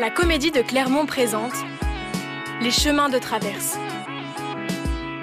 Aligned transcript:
La 0.00 0.10
comédie 0.10 0.52
de 0.52 0.62
Clermont 0.62 1.06
présente 1.06 1.54
Les 2.62 2.70
chemins 2.70 3.08
de 3.08 3.18
traverse. 3.18 3.76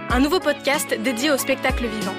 Un 0.10 0.20
nouveau 0.20 0.42
podcast 0.42 0.94
dédié 1.02 1.32
au 1.32 1.38
spectacle 1.38 1.86
vivant. 1.86 2.14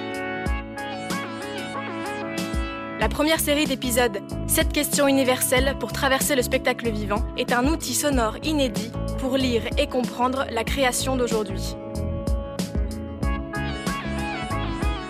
La 2.99 3.11
première 3.11 3.41
série 3.41 3.67
d'épisodes 3.67 4.23
7 4.47 4.73
questions 4.73 5.07
universelles 5.07 5.77
pour 5.79 5.93
traverser 5.93 6.35
le 6.35 6.41
spectacle 6.41 6.91
vivant 6.91 7.23
est 7.37 7.53
un 7.53 7.67
outil 7.67 7.93
sonore 7.93 8.39
inédit 8.43 8.91
pour 9.19 9.37
lire 9.37 9.65
et 9.77 9.87
comprendre 9.87 10.47
la 10.51 10.65
création 10.65 11.15
d'aujourd'hui. 11.17 11.77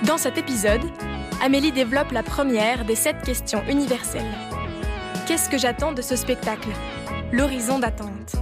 Dans 0.02 0.18
cet 0.18 0.36
épisode, 0.36 0.82
Amélie 1.40 1.70
développe 1.70 2.10
la 2.10 2.24
première 2.24 2.84
des 2.84 2.96
7 2.96 3.22
questions 3.22 3.62
universelles. 3.68 4.34
Qu'est-ce 5.28 5.48
que 5.48 5.58
j'attends 5.58 5.92
de 5.92 6.02
ce 6.02 6.16
spectacle? 6.16 6.70
L'horizon 7.32 7.80
d'attente. 7.80 8.36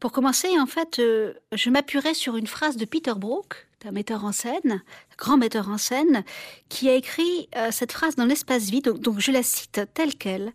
Pour 0.00 0.10
commencer, 0.10 0.58
en 0.58 0.64
fait, 0.64 0.98
euh, 0.98 1.34
je 1.52 1.68
m'appuierai 1.68 2.14
sur 2.14 2.36
une 2.36 2.46
phrase 2.46 2.78
de 2.78 2.86
Peter 2.86 3.12
Brook, 3.14 3.66
un 3.84 3.92
metteur 3.92 4.24
en 4.24 4.32
scène, 4.32 4.82
grand 5.18 5.36
metteur 5.36 5.68
en 5.68 5.76
scène, 5.76 6.24
qui 6.70 6.88
a 6.88 6.94
écrit 6.94 7.48
euh, 7.56 7.68
cette 7.70 7.92
phrase 7.92 8.16
dans 8.16 8.24
l'espace 8.24 8.70
vide, 8.70 8.86
donc, 8.86 9.00
donc 9.00 9.20
je 9.20 9.30
la 9.32 9.42
cite 9.42 9.82
telle 9.92 10.14
qu'elle. 10.14 10.52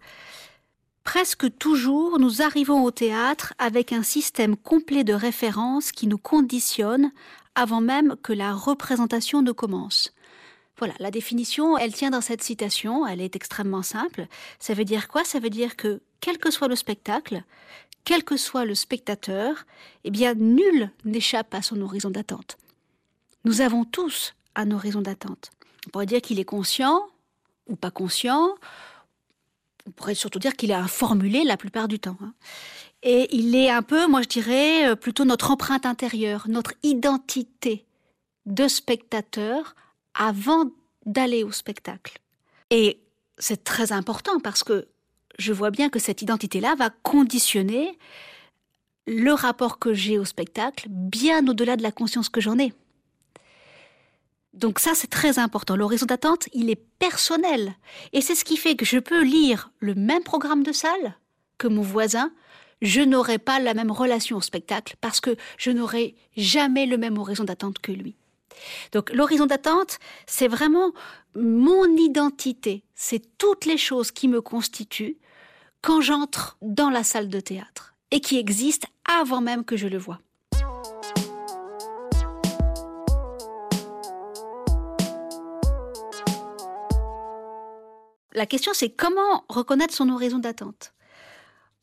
Presque 1.04 1.56
toujours, 1.58 2.18
nous 2.20 2.42
arrivons 2.42 2.84
au 2.84 2.92
théâtre 2.92 3.54
avec 3.60 3.94
un 3.94 4.04
système 4.04 4.58
complet 4.58 5.04
de 5.04 5.14
références 5.14 5.92
qui 5.92 6.08
nous 6.08 6.18
conditionne 6.18 7.12
avant 7.54 7.82
même 7.82 8.16
que 8.24 8.34
la 8.34 8.54
représentation 8.54 9.42
ne 9.42 9.52
commence. 9.52 10.14
Voilà, 10.82 10.96
la 10.98 11.12
définition, 11.12 11.78
elle 11.78 11.94
tient 11.94 12.10
dans 12.10 12.22
cette 12.22 12.42
citation, 12.42 13.06
elle 13.06 13.22
est 13.22 13.36
extrêmement 13.36 13.84
simple. 13.84 14.26
Ça 14.58 14.74
veut 14.74 14.84
dire 14.84 15.10
quoi? 15.10 15.24
Ça 15.24 15.38
veut 15.38 15.52
dire 15.52 15.76
que, 15.76 16.02
quel 16.22 16.40
que 16.40 16.50
soit 16.50 16.68
le 16.68 16.76
spectacle, 16.76 17.44
quel 18.04 18.24
que 18.24 18.36
soit 18.36 18.66
le 18.66 18.74
spectateur, 18.74 19.68
eh 20.06 20.10
bien, 20.10 20.34
nul 20.34 20.90
n'échappe 21.06 21.54
à 21.54 21.62
son 21.62 21.80
horizon 21.82 22.10
d'attente. 22.10 22.58
Nous 23.46 23.62
avons 23.62 23.86
tous 23.86 24.34
un 24.56 24.72
horizon 24.72 25.04
d'attente. 25.04 25.52
On 25.86 25.92
pourrait 25.92 26.08
dire 26.08 26.20
qu'il 26.20 26.40
est 26.40 26.46
conscient 26.46 27.06
ou 27.68 27.76
pas 27.76 27.92
conscient. 27.92 28.56
On 29.86 29.92
pourrait 29.92 30.16
surtout 30.16 30.40
dire 30.40 30.56
qu'il 30.56 30.72
est 30.72 30.74
informulé 30.74 31.44
la 31.44 31.58
plupart 31.58 31.90
du 31.90 32.00
temps. 32.00 32.18
Hein. 32.24 32.34
Et 33.04 33.28
il 33.36 33.56
est 33.56 33.70
un 33.70 33.84
peu, 33.84 34.08
moi 34.08 34.24
je 34.24 34.30
dirais, 34.30 34.90
euh, 34.90 34.96
plutôt 34.96 35.26
notre 35.26 35.52
empreinte 35.52 35.86
intérieure, 35.86 36.46
notre 36.48 36.74
identité 36.82 37.86
de 38.48 38.68
spectateur 38.68 39.76
avant 40.14 40.66
d'aller 41.06 41.44
au 41.44 41.52
spectacle. 41.52 42.20
Et 42.70 43.00
c'est 43.38 43.64
très 43.64 43.92
important 43.92 44.40
parce 44.40 44.64
que 44.64 44.88
je 45.40 45.54
vois 45.54 45.72
bien 45.72 45.90
que 45.90 46.00
cette 46.00 46.22
identité-là 46.22 46.76
va 46.76 46.90
conditionner 46.90 47.98
le 49.08 49.34
rapport 49.34 49.80
que 49.80 49.94
j'ai 49.94 50.20
au 50.20 50.26
spectacle 50.26 50.86
bien 50.90 51.48
au-delà 51.48 51.76
de 51.76 51.84
la 51.84 51.92
conscience 51.92 52.30
que 52.30 52.42
j'en 52.42 52.60
ai. 52.60 52.74
Donc 54.54 54.80
ça, 54.80 54.92
c'est 54.94 55.10
très 55.10 55.40
important. 55.40 55.76
L'horizon 55.76 56.06
d'attente, 56.06 56.50
il 56.54 56.70
est 56.70 56.82
personnel. 57.00 57.76
Et 58.14 58.22
c'est 58.22 58.36
ce 58.36 58.44
qui 58.44 58.58
fait 58.58 58.76
que 58.76 58.86
je 58.86 59.00
peux 59.00 59.24
lire 59.24 59.72
le 59.80 59.96
même 59.96 60.24
programme 60.24 60.64
de 60.64 60.72
salle 60.72 61.16
que 61.58 61.68
mon 61.68 61.82
voisin. 61.82 62.32
Je 62.82 63.02
n'aurai 63.02 63.38
pas 63.38 63.60
la 63.60 63.74
même 63.74 63.92
relation 63.92 64.38
au 64.38 64.42
spectacle 64.42 64.96
parce 65.02 65.22
que 65.22 65.36
je 65.58 65.72
n'aurai 65.72 66.16
jamais 66.36 66.86
le 66.86 66.98
même 66.98 67.18
horizon 67.18 67.44
d'attente 67.44 67.80
que 67.80 67.92
lui. 67.92 68.16
Donc 68.92 69.12
l'horizon 69.12 69.46
d'attente, 69.46 70.00
c'est 70.26 70.48
vraiment 70.48 70.92
mon 71.36 71.86
identité, 71.96 72.84
c'est 72.96 73.38
toutes 73.38 73.66
les 73.66 73.78
choses 73.78 74.12
qui 74.12 74.28
me 74.28 74.42
constituent 74.42 75.18
quand 75.82 76.02
j'entre 76.02 76.58
dans 76.62 76.90
la 76.90 77.04
salle 77.04 77.30
de 77.30 77.40
théâtre 77.40 77.96
et 78.12 78.20
qui 78.20 78.38
existent 78.38 78.88
avant 79.06 79.42
même 79.42 79.64
que 79.64 79.78
je 79.78 79.88
le 79.88 79.98
vois. 79.98 80.20
La 88.34 88.46
question 88.46 88.74
c'est 88.74 88.90
comment 88.90 89.44
reconnaître 89.50 89.94
son 89.94 90.10
horizon 90.10 90.40
d'attente? 90.40 90.94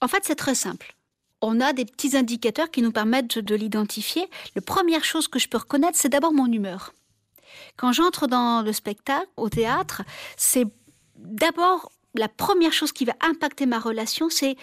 En 0.01 0.09
fait 0.09 0.25
c'est 0.25 0.35
très 0.35 0.55
simple 0.55 0.95
on 1.41 1.61
a 1.61 1.73
des 1.73 1.85
petits 1.85 2.17
indicateurs 2.17 2.71
qui 2.71 2.83
nous 2.83 2.93
permettent 2.93 3.39
de 3.39 3.55
l'identifier. 3.55 4.29
La 4.55 4.63
première 4.63 5.05
chose 5.05 5.29
que 5.29 5.39
je 5.39 5.49
peux 5.49 5.59
reconnaître, 5.59 5.99
c'est 5.99 6.09
d'abord 6.09 6.33
mon 6.33 6.51
humeur. 6.51 6.95
Quand 7.77 7.93
j'entre 7.93 8.27
dans 8.27 8.63
le 8.63 8.73
spectacle, 8.73 9.29
au 9.37 9.49
théâtre, 9.49 10.03
c'est 10.37 10.67
d'abord 11.17 11.93
la 12.15 12.29
première 12.29 12.73
chose 12.73 12.93
qui 12.93 13.05
va 13.05 13.15
impacter 13.21 13.67
ma 13.67 13.79
relation, 13.79 14.29
c'est 14.29 14.57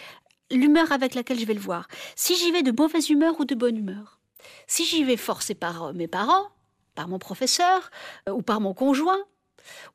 l'humeur 0.51 0.91
avec 0.91 1.15
laquelle 1.15 1.39
je 1.39 1.45
vais 1.45 1.53
le 1.53 1.59
voir. 1.59 1.87
Si 2.15 2.35
j'y 2.35 2.51
vais 2.51 2.63
de 2.63 2.71
mauvaise 2.71 3.09
humeur 3.09 3.39
ou 3.39 3.45
de 3.45 3.55
bonne 3.55 3.77
humeur. 3.77 4.19
Si 4.67 4.85
j'y 4.85 5.03
vais 5.03 5.17
forcé 5.17 5.55
par 5.55 5.83
euh, 5.85 5.93
mes 5.93 6.07
parents, 6.07 6.49
par 6.93 7.07
mon 7.07 7.19
professeur 7.19 7.89
euh, 8.29 8.33
ou 8.33 8.41
par 8.41 8.61
mon 8.61 8.73
conjoint, 8.73 9.23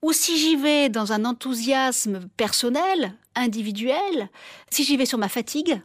ou 0.03 0.13
si 0.13 0.37
j'y 0.37 0.57
vais 0.57 0.89
dans 0.89 1.13
un 1.13 1.25
enthousiasme 1.25 2.29
personnel, 2.37 3.15
individuel, 3.37 4.29
si 4.71 4.83
j'y 4.83 4.97
vais 4.97 5.07
sur 5.07 5.19
ma 5.19 5.29
fatigue, 5.29 5.81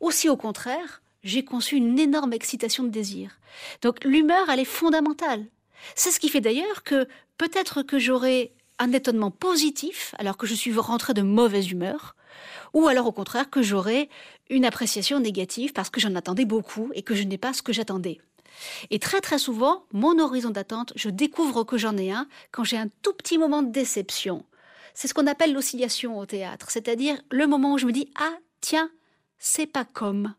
ou 0.00 0.10
si 0.10 0.28
au 0.28 0.36
contraire, 0.36 1.02
j'ai 1.22 1.44
conçu 1.44 1.76
une 1.76 1.98
énorme 1.98 2.32
excitation 2.32 2.84
de 2.84 2.88
désir. 2.88 3.38
Donc 3.82 4.04
l'humeur, 4.04 4.48
elle 4.48 4.60
est 4.60 4.64
fondamentale. 4.64 5.46
C'est 5.94 6.10
ce 6.10 6.20
qui 6.20 6.28
fait 6.28 6.40
d'ailleurs 6.40 6.82
que 6.82 7.06
peut-être 7.36 7.82
que 7.82 7.98
j'aurai 7.98 8.52
un 8.78 8.92
étonnement 8.92 9.30
positif 9.30 10.14
alors 10.18 10.36
que 10.36 10.46
je 10.46 10.54
suis 10.54 10.72
rentré 10.76 11.14
de 11.14 11.22
mauvaise 11.22 11.70
humeur, 11.70 12.14
ou 12.74 12.86
alors 12.86 13.06
au 13.06 13.12
contraire 13.12 13.50
que 13.50 13.62
j'aurai 13.62 14.08
une 14.50 14.64
appréciation 14.64 15.20
négative 15.20 15.72
parce 15.72 15.90
que 15.90 16.00
j'en 16.00 16.14
attendais 16.14 16.44
beaucoup 16.44 16.90
et 16.94 17.02
que 17.02 17.14
je 17.14 17.24
n'ai 17.24 17.38
pas 17.38 17.52
ce 17.52 17.62
que 17.62 17.72
j'attendais. 17.72 18.20
Et 18.90 18.98
très 18.98 19.20
très 19.20 19.38
souvent, 19.38 19.84
mon 19.92 20.18
horizon 20.18 20.50
d'attente, 20.50 20.92
je 20.96 21.10
découvre 21.10 21.64
que 21.64 21.78
j'en 21.78 21.96
ai 21.96 22.10
un 22.10 22.26
quand 22.50 22.64
j'ai 22.64 22.76
un 22.76 22.88
tout 23.02 23.12
petit 23.12 23.38
moment 23.38 23.62
de 23.62 23.70
déception. 23.70 24.44
C'est 24.94 25.06
ce 25.06 25.14
qu'on 25.14 25.28
appelle 25.28 25.52
l'oscillation 25.52 26.18
au 26.18 26.26
théâtre, 26.26 26.70
c'est-à-dire 26.70 27.20
le 27.30 27.46
moment 27.46 27.74
où 27.74 27.78
je 27.78 27.86
me 27.86 27.92
dis 27.92 28.10
ah 28.18 28.36
tiens 28.60 28.90
c'est 29.38 29.66
pas 29.66 29.84
comme, 29.84 30.34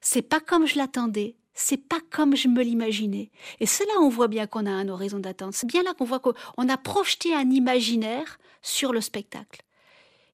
c'est 0.00 0.22
pas 0.22 0.40
comme 0.40 0.66
je 0.66 0.76
l'attendais, 0.76 1.36
c'est 1.54 1.76
pas 1.76 2.00
comme 2.10 2.36
je 2.36 2.48
me 2.48 2.62
l'imaginais. 2.62 3.30
Et 3.60 3.66
c'est 3.66 3.84
là 3.86 3.94
on 4.00 4.08
voit 4.08 4.28
bien 4.28 4.46
qu'on 4.46 4.66
a 4.66 4.70
un 4.70 4.88
horizon 4.88 5.18
d'attente. 5.18 5.54
C'est 5.54 5.66
bien 5.66 5.82
là 5.82 5.94
qu'on 5.94 6.04
voit 6.04 6.20
qu'on 6.20 6.68
a 6.68 6.76
projeté 6.76 7.34
un 7.34 7.50
imaginaire 7.50 8.38
sur 8.62 8.92
le 8.92 9.00
spectacle. 9.00 9.62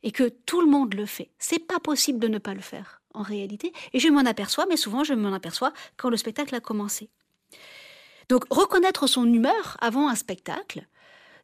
Et 0.05 0.13
que 0.13 0.29
tout 0.29 0.61
le 0.61 0.69
monde 0.69 0.95
le 0.95 1.07
fait. 1.07 1.31
C'est 1.39 1.59
pas 1.59 1.81
possible 1.81 2.21
de 2.21 2.29
ne 2.29 2.39
pas 2.39 2.55
le 2.55 2.61
faire, 2.61 3.03
en 3.15 3.23
réalité. 3.23 3.73
Et 3.93 3.99
je 3.99 4.09
m'en 4.09 4.21
aperçois, 4.21 4.67
mais 4.69 4.77
souvent 4.77 5.03
je 5.03 5.13
m'en 5.15 5.33
aperçois 5.33 5.73
quand 5.97 6.09
le 6.09 6.17
spectacle 6.17 6.55
a 6.55 6.61
commencé. 6.61 7.11
Donc, 8.29 8.45
reconnaître 8.51 9.07
son 9.07 9.25
humeur 9.33 9.77
avant 9.81 10.09
un 10.09 10.15
spectacle, 10.15 10.87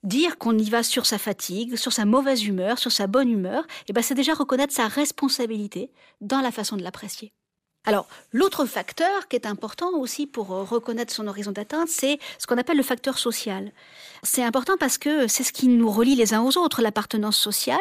dire 0.05 0.39
qu'on 0.39 0.57
y 0.57 0.71
va 0.71 0.83
sur 0.83 1.07
sa 1.07 1.19
fatigue, 1.19 1.77
sur 1.77 1.93
sa 1.93 2.05
mauvaise 2.05 2.45
humeur, 2.45 2.79
sur 2.79 2.93
sa 2.93 3.07
bonne 3.07 3.31
humeur, 3.31 3.67
eh 3.89 3.93
ben 3.93 4.03
c'est 4.03 4.15
déjà 4.15 4.35
reconnaître 4.35 4.73
sa 4.73 4.87
responsabilité 4.87 5.91
dans 6.21 6.41
la 6.41 6.53
façon 6.53 6.77
de 6.77 6.83
l'apprécier. 6.83 7.33
Alors, 7.87 8.09
l'autre 8.33 8.65
facteur 8.65 9.29
qui 9.29 9.37
est 9.37 9.47
important 9.47 9.91
aussi 9.91 10.27
pour 10.27 10.53
euh, 10.53 10.63
reconnaître 10.63 11.13
son 11.13 11.27
horizon 11.27 11.53
d'atteinte, 11.53 11.89
c'est 11.89 12.19
ce 12.39 12.47
qu'on 12.47 12.57
appelle 12.57 12.79
le 12.79 12.83
facteur 12.83 13.19
social. 13.19 13.73
C'est 14.23 14.43
important 14.43 14.75
parce 14.81 14.97
que 14.97 15.29
c'est 15.29 15.43
ce 15.43 15.53
qui 15.53 15.69
nous 15.69 15.91
relie 15.91 16.15
les 16.15 16.33
uns 16.33 16.41
aux 16.41 16.57
autres, 16.57 16.81
l'appartenance 16.81 17.37
sociale. 17.37 17.79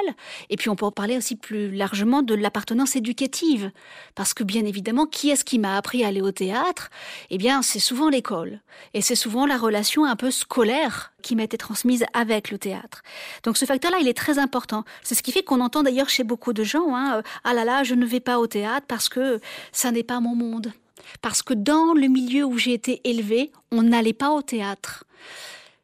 Et 0.49 0.57
puis, 0.57 0.69
on 0.69 0.75
peut 0.75 0.91
parler 0.91 1.15
aussi 1.15 1.37
plus 1.37 1.71
largement 1.71 2.21
de 2.21 2.35
l'appartenance 2.35 2.97
éducative. 2.97 3.71
Parce 4.13 4.33
que, 4.33 4.43
bien 4.43 4.65
évidemment, 4.65 5.05
qui 5.05 5.29
est-ce 5.29 5.45
qui 5.45 5.57
m'a 5.57 5.77
appris 5.77 6.03
à 6.03 6.09
aller 6.09 6.21
au 6.21 6.33
théâtre? 6.33 6.89
Eh 7.29 7.37
bien, 7.37 7.61
c'est 7.61 7.79
souvent 7.79 8.09
l'école. 8.09 8.59
Et 8.93 9.01
c'est 9.01 9.15
souvent 9.15 9.45
la 9.45 9.57
relation 9.57 10.03
un 10.03 10.17
peu 10.17 10.31
scolaire 10.31 11.13
qui 11.21 11.37
m'a 11.37 11.43
été 11.43 11.57
transmise 11.57 12.03
avec 12.13 12.51
le 12.51 12.57
théâtre. 12.57 13.03
Donc, 13.43 13.55
ce 13.55 13.63
facteur-là, 13.63 13.99
il 14.01 14.09
est 14.09 14.17
très 14.17 14.37
important. 14.37 14.83
C'est 15.01 15.15
ce 15.15 15.23
qui 15.23 15.31
fait 15.31 15.43
qu'on 15.43 15.61
entend 15.61 15.83
d'ailleurs 15.83 16.09
chez 16.09 16.25
beaucoup 16.25 16.51
de 16.51 16.65
gens, 16.65 16.93
hein, 16.93 17.23
ah 17.45 17.53
là 17.53 17.63
là, 17.63 17.85
je 17.85 17.95
ne 17.95 18.05
vais 18.05 18.19
pas 18.19 18.39
au 18.39 18.47
théâtre 18.47 18.85
parce 18.89 19.07
que 19.07 19.39
ça 19.71 19.92
n'est 19.93 20.03
pas 20.03 20.19
mon 20.19 20.35
monde. 20.35 20.73
Parce 21.21 21.41
que 21.41 21.53
dans 21.53 21.93
le 21.93 22.07
milieu 22.07 22.45
où 22.45 22.57
j'ai 22.57 22.73
été 22.73 23.01
élevée, 23.03 23.51
on 23.71 23.83
n'allait 23.83 24.13
pas 24.13 24.31
au 24.31 24.41
théâtre. 24.41 25.05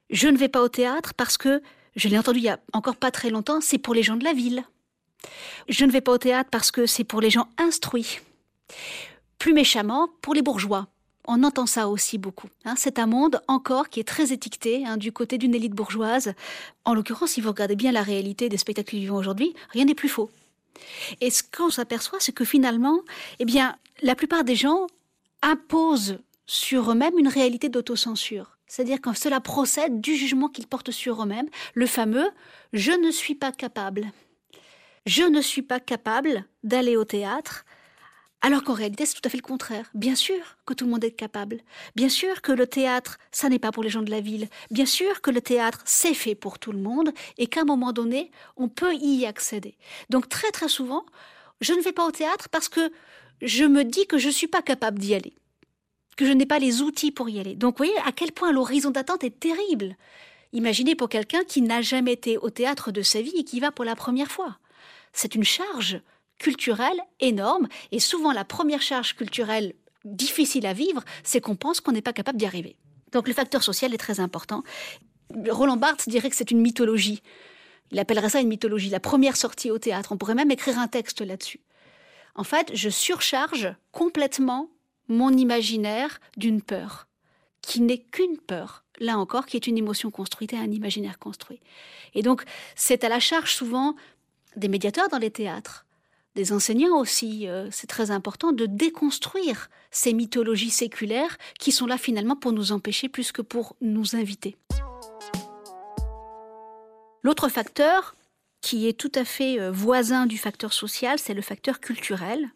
Je 0.09 0.27
ne 0.27 0.37
vais 0.37 0.49
pas 0.49 0.61
au 0.61 0.69
théâtre 0.69 1.13
parce 1.13 1.37
que, 1.37 1.61
je 1.95 2.07
l'ai 2.07 2.17
entendu 2.17 2.39
il 2.39 2.45
y 2.45 2.49
a 2.49 2.59
encore 2.73 2.95
pas 2.95 3.11
très 3.11 3.29
longtemps, 3.29 3.61
c'est 3.61 3.77
pour 3.77 3.93
les 3.93 4.03
gens 4.03 4.15
de 4.15 4.23
la 4.23 4.33
ville. 4.33 4.63
Je 5.67 5.85
ne 5.85 5.91
vais 5.91 6.01
pas 6.01 6.13
au 6.13 6.17
théâtre 6.17 6.49
parce 6.51 6.71
que 6.71 6.85
c'est 6.85 7.03
pour 7.03 7.21
les 7.21 7.29
gens 7.29 7.47
instruits. 7.57 8.19
Plus 9.37 9.53
méchamment, 9.53 10.09
pour 10.21 10.33
les 10.33 10.41
bourgeois. 10.41 10.87
On 11.27 11.43
entend 11.43 11.67
ça 11.67 11.89
aussi 11.89 12.17
beaucoup. 12.17 12.47
Hein. 12.65 12.73
C'est 12.75 12.97
un 12.97 13.05
monde 13.05 13.41
encore 13.47 13.89
qui 13.89 13.99
est 13.99 14.07
très 14.07 14.33
étiqueté 14.33 14.85
hein, 14.85 14.97
du 14.97 15.11
côté 15.11 15.37
d'une 15.37 15.53
élite 15.53 15.73
bourgeoise. 15.73 16.33
En 16.85 16.95
l'occurrence, 16.95 17.31
si 17.31 17.41
vous 17.41 17.49
regardez 17.49 17.75
bien 17.75 17.91
la 17.91 18.01
réalité 18.01 18.49
des 18.49 18.57
spectacles 18.57 18.95
vivants 18.95 19.17
aujourd'hui, 19.17 19.53
rien 19.69 19.85
n'est 19.85 19.95
plus 19.95 20.09
faux. 20.09 20.31
Et 21.21 21.29
ce 21.29 21.43
qu'on 21.43 21.69
s'aperçoit, 21.69 22.19
c'est 22.19 22.31
que 22.31 22.45
finalement, 22.45 23.01
eh 23.39 23.45
bien, 23.45 23.77
la 24.01 24.15
plupart 24.15 24.43
des 24.43 24.55
gens 24.55 24.87
imposent 25.41 26.19
sur 26.45 26.91
eux-mêmes 26.91 27.17
une 27.17 27.27
réalité 27.27 27.69
d'autocensure. 27.69 28.57
C'est-à-dire 28.67 28.99
quand 29.01 29.15
cela 29.15 29.39
procède 29.39 29.99
du 29.99 30.15
jugement 30.15 30.47
qu'ils 30.47 30.67
portent 30.67 30.91
sur 30.91 31.23
eux-mêmes, 31.23 31.49
le 31.73 31.87
fameux 31.87 32.29
je 32.73 32.91
ne 32.91 33.11
suis 33.11 33.35
pas 33.35 33.51
capable. 33.51 34.11
je 35.05 35.23
ne 35.23 35.41
suis 35.41 35.63
pas 35.63 35.79
capable 35.79 36.45
d'aller 36.63 36.95
au 36.95 37.05
théâtre, 37.05 37.65
alors 38.41 38.63
qu'en 38.63 38.73
réalité, 38.73 39.05
c'est 39.05 39.15
tout 39.15 39.25
à 39.25 39.29
fait 39.29 39.37
le 39.37 39.43
contraire. 39.43 39.89
Bien 39.93 40.15
sûr 40.15 40.39
que 40.65 40.73
tout 40.73 40.85
le 40.85 40.91
monde 40.91 41.03
est 41.03 41.11
capable. 41.11 41.57
Bien 41.95 42.07
sûr 42.07 42.41
que 42.41 42.53
le 42.53 42.67
théâtre, 42.67 43.17
ça 43.31 43.49
n'est 43.49 43.59
pas 43.59 43.71
pour 43.71 43.83
les 43.83 43.89
gens 43.89 44.01
de 44.01 44.11
la 44.11 44.21
ville. 44.21 44.47
Bien 44.71 44.85
sûr 44.85 45.21
que 45.21 45.31
le 45.31 45.41
théâtre, 45.41 45.81
c'est 45.85 46.13
fait 46.13 46.35
pour 46.35 46.57
tout 46.57 46.71
le 46.71 46.79
monde 46.79 47.11
et 47.37 47.47
qu'à 47.47 47.61
un 47.61 47.65
moment 47.65 47.91
donné, 47.91 48.31
on 48.55 48.69
peut 48.69 48.95
y 48.95 49.25
accéder. 49.25 49.75
Donc 50.09 50.29
très 50.29 50.51
très 50.51 50.69
souvent, 50.69 51.05
je 51.59 51.73
ne 51.73 51.81
vais 51.81 51.91
pas 51.91 52.05
au 52.05 52.11
théâtre 52.11 52.47
parce 52.49 52.69
que 52.69 52.91
je 53.41 53.65
me 53.65 53.83
dis 53.83 54.07
que 54.07 54.17
je 54.17 54.27
ne 54.27 54.33
suis 54.33 54.47
pas 54.47 54.61
capable 54.61 54.99
d'y 54.99 55.13
aller, 55.13 55.33
que 56.15 56.25
je 56.25 56.31
n'ai 56.31 56.45
pas 56.45 56.59
les 56.59 56.81
outils 56.81 57.11
pour 57.11 57.29
y 57.29 57.39
aller. 57.39 57.55
Donc 57.55 57.77
vous 57.77 57.85
voyez 57.85 57.99
à 58.05 58.13
quel 58.13 58.31
point 58.31 58.53
l'horizon 58.53 58.91
d'attente 58.91 59.23
est 59.25 59.37
terrible. 59.37 59.97
Imaginez 60.53 60.95
pour 60.95 61.09
quelqu'un 61.09 61.43
qui 61.43 61.61
n'a 61.61 61.81
jamais 61.81 62.13
été 62.13 62.37
au 62.37 62.49
théâtre 62.49 62.91
de 62.91 63.01
sa 63.01 63.21
vie 63.21 63.35
et 63.35 63.43
qui 63.43 63.59
va 63.59 63.71
pour 63.71 63.85
la 63.85 63.95
première 63.95 64.31
fois. 64.31 64.57
C'est 65.13 65.35
une 65.35 65.43
charge 65.43 66.01
culturelle 66.39 66.99
énorme 67.19 67.67
et 67.91 67.99
souvent 67.99 68.31
la 68.31 68.45
première 68.45 68.81
charge 68.81 69.15
culturelle 69.15 69.73
difficile 70.05 70.65
à 70.65 70.73
vivre, 70.73 71.03
c'est 71.23 71.41
qu'on 71.41 71.55
pense 71.55 71.81
qu'on 71.81 71.91
n'est 71.91 72.01
pas 72.01 72.13
capable 72.13 72.37
d'y 72.37 72.45
arriver. 72.45 72.75
Donc 73.11 73.27
le 73.27 73.33
facteur 73.33 73.63
social 73.63 73.93
est 73.93 73.97
très 73.97 74.19
important. 74.19 74.63
Roland 75.49 75.77
Barthes 75.77 76.09
dirait 76.09 76.29
que 76.29 76.35
c'est 76.35 76.51
une 76.51 76.61
mythologie. 76.61 77.21
Il 77.91 77.99
appellerait 77.99 78.29
ça 78.29 78.39
une 78.39 78.47
mythologie, 78.47 78.89
la 78.89 78.99
première 78.99 79.35
sortie 79.35 79.71
au 79.71 79.77
théâtre. 79.77 80.11
On 80.11 80.17
pourrait 80.17 80.35
même 80.35 80.51
écrire 80.51 80.79
un 80.79 80.87
texte 80.87 81.21
là-dessus. 81.21 81.59
En 82.35 82.43
fait, 82.43 82.71
je 82.73 82.89
surcharge 82.89 83.73
complètement 83.91 84.69
mon 85.07 85.31
imaginaire 85.31 86.19
d'une 86.37 86.61
peur, 86.61 87.07
qui 87.61 87.81
n'est 87.81 87.97
qu'une 87.97 88.37
peur, 88.37 88.85
là 88.99 89.17
encore, 89.17 89.47
qui 89.47 89.57
est 89.57 89.67
une 89.67 89.77
émotion 89.77 90.11
construite 90.11 90.53
et 90.53 90.57
un 90.57 90.71
imaginaire 90.71 91.17
construit. 91.17 91.59
Et 92.13 92.21
donc, 92.21 92.43
c'est 92.75 93.03
à 93.03 93.09
la 93.09 93.19
charge 93.19 93.53
souvent 93.53 93.95
des 94.55 94.67
médiateurs 94.67 95.09
dans 95.09 95.17
les 95.17 95.31
théâtres, 95.31 95.85
des 96.39 96.53
enseignants 96.53 96.97
aussi. 96.97 97.49
Euh, 97.49 97.67
c'est 97.69 97.87
très 97.87 98.11
important 98.11 98.53
de 98.53 98.65
déconstruire 98.65 99.69
ces 99.91 100.13
mythologies 100.13 100.69
séculaires 100.69 101.37
qui 101.59 101.73
sont 101.73 101.85
là 101.85 101.97
finalement 101.97 102.37
pour 102.37 102.53
nous 102.53 102.71
empêcher 102.71 103.09
plus 103.09 103.33
que 103.33 103.41
pour 103.41 103.75
nous 103.81 104.15
inviter. 104.15 104.55
L'autre 107.23 107.49
facteur, 107.49 108.15
qui 108.61 108.87
est 108.87 108.97
tout 108.97 109.11
à 109.15 109.25
fait 109.25 109.59
euh, 109.59 109.69
voisin 109.69 110.27
du 110.27 110.37
facteur 110.37 110.71
social, 110.71 111.19
c'est 111.19 111.33
le 111.33 111.41
facteur 111.41 111.81
culturel. 111.81 112.49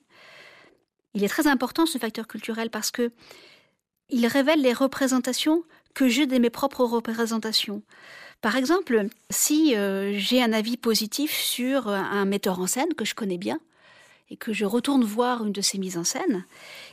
Il 1.13 1.25
est 1.25 1.29
très 1.29 1.47
important 1.47 1.85
ce 1.85 1.97
facteur 1.97 2.25
culturel 2.25 2.69
parce 2.69 2.89
que 2.89 3.11
il 4.07 4.25
révèle 4.27 4.61
les 4.61 4.73
représentations 4.73 5.63
que 5.93 6.07
j'ai 6.07 6.25
de 6.25 6.37
mes 6.37 6.49
propres 6.49 6.85
représentations. 6.85 7.81
Par 8.39 8.55
exemple, 8.55 9.07
si 9.29 9.75
euh, 9.75 10.13
j'ai 10.17 10.41
un 10.41 10.53
avis 10.53 10.77
positif 10.77 11.33
sur 11.33 11.89
un 11.89 12.23
metteur 12.23 12.59
en 12.59 12.67
scène 12.67 12.93
que 12.93 13.03
je 13.03 13.13
connais 13.13 13.37
bien 13.37 13.59
et 14.29 14.37
que 14.37 14.53
je 14.53 14.65
retourne 14.65 15.03
voir 15.03 15.45
une 15.45 15.51
de 15.51 15.61
ses 15.61 15.77
mises 15.77 15.97
en 15.97 16.03
scène, 16.03 16.45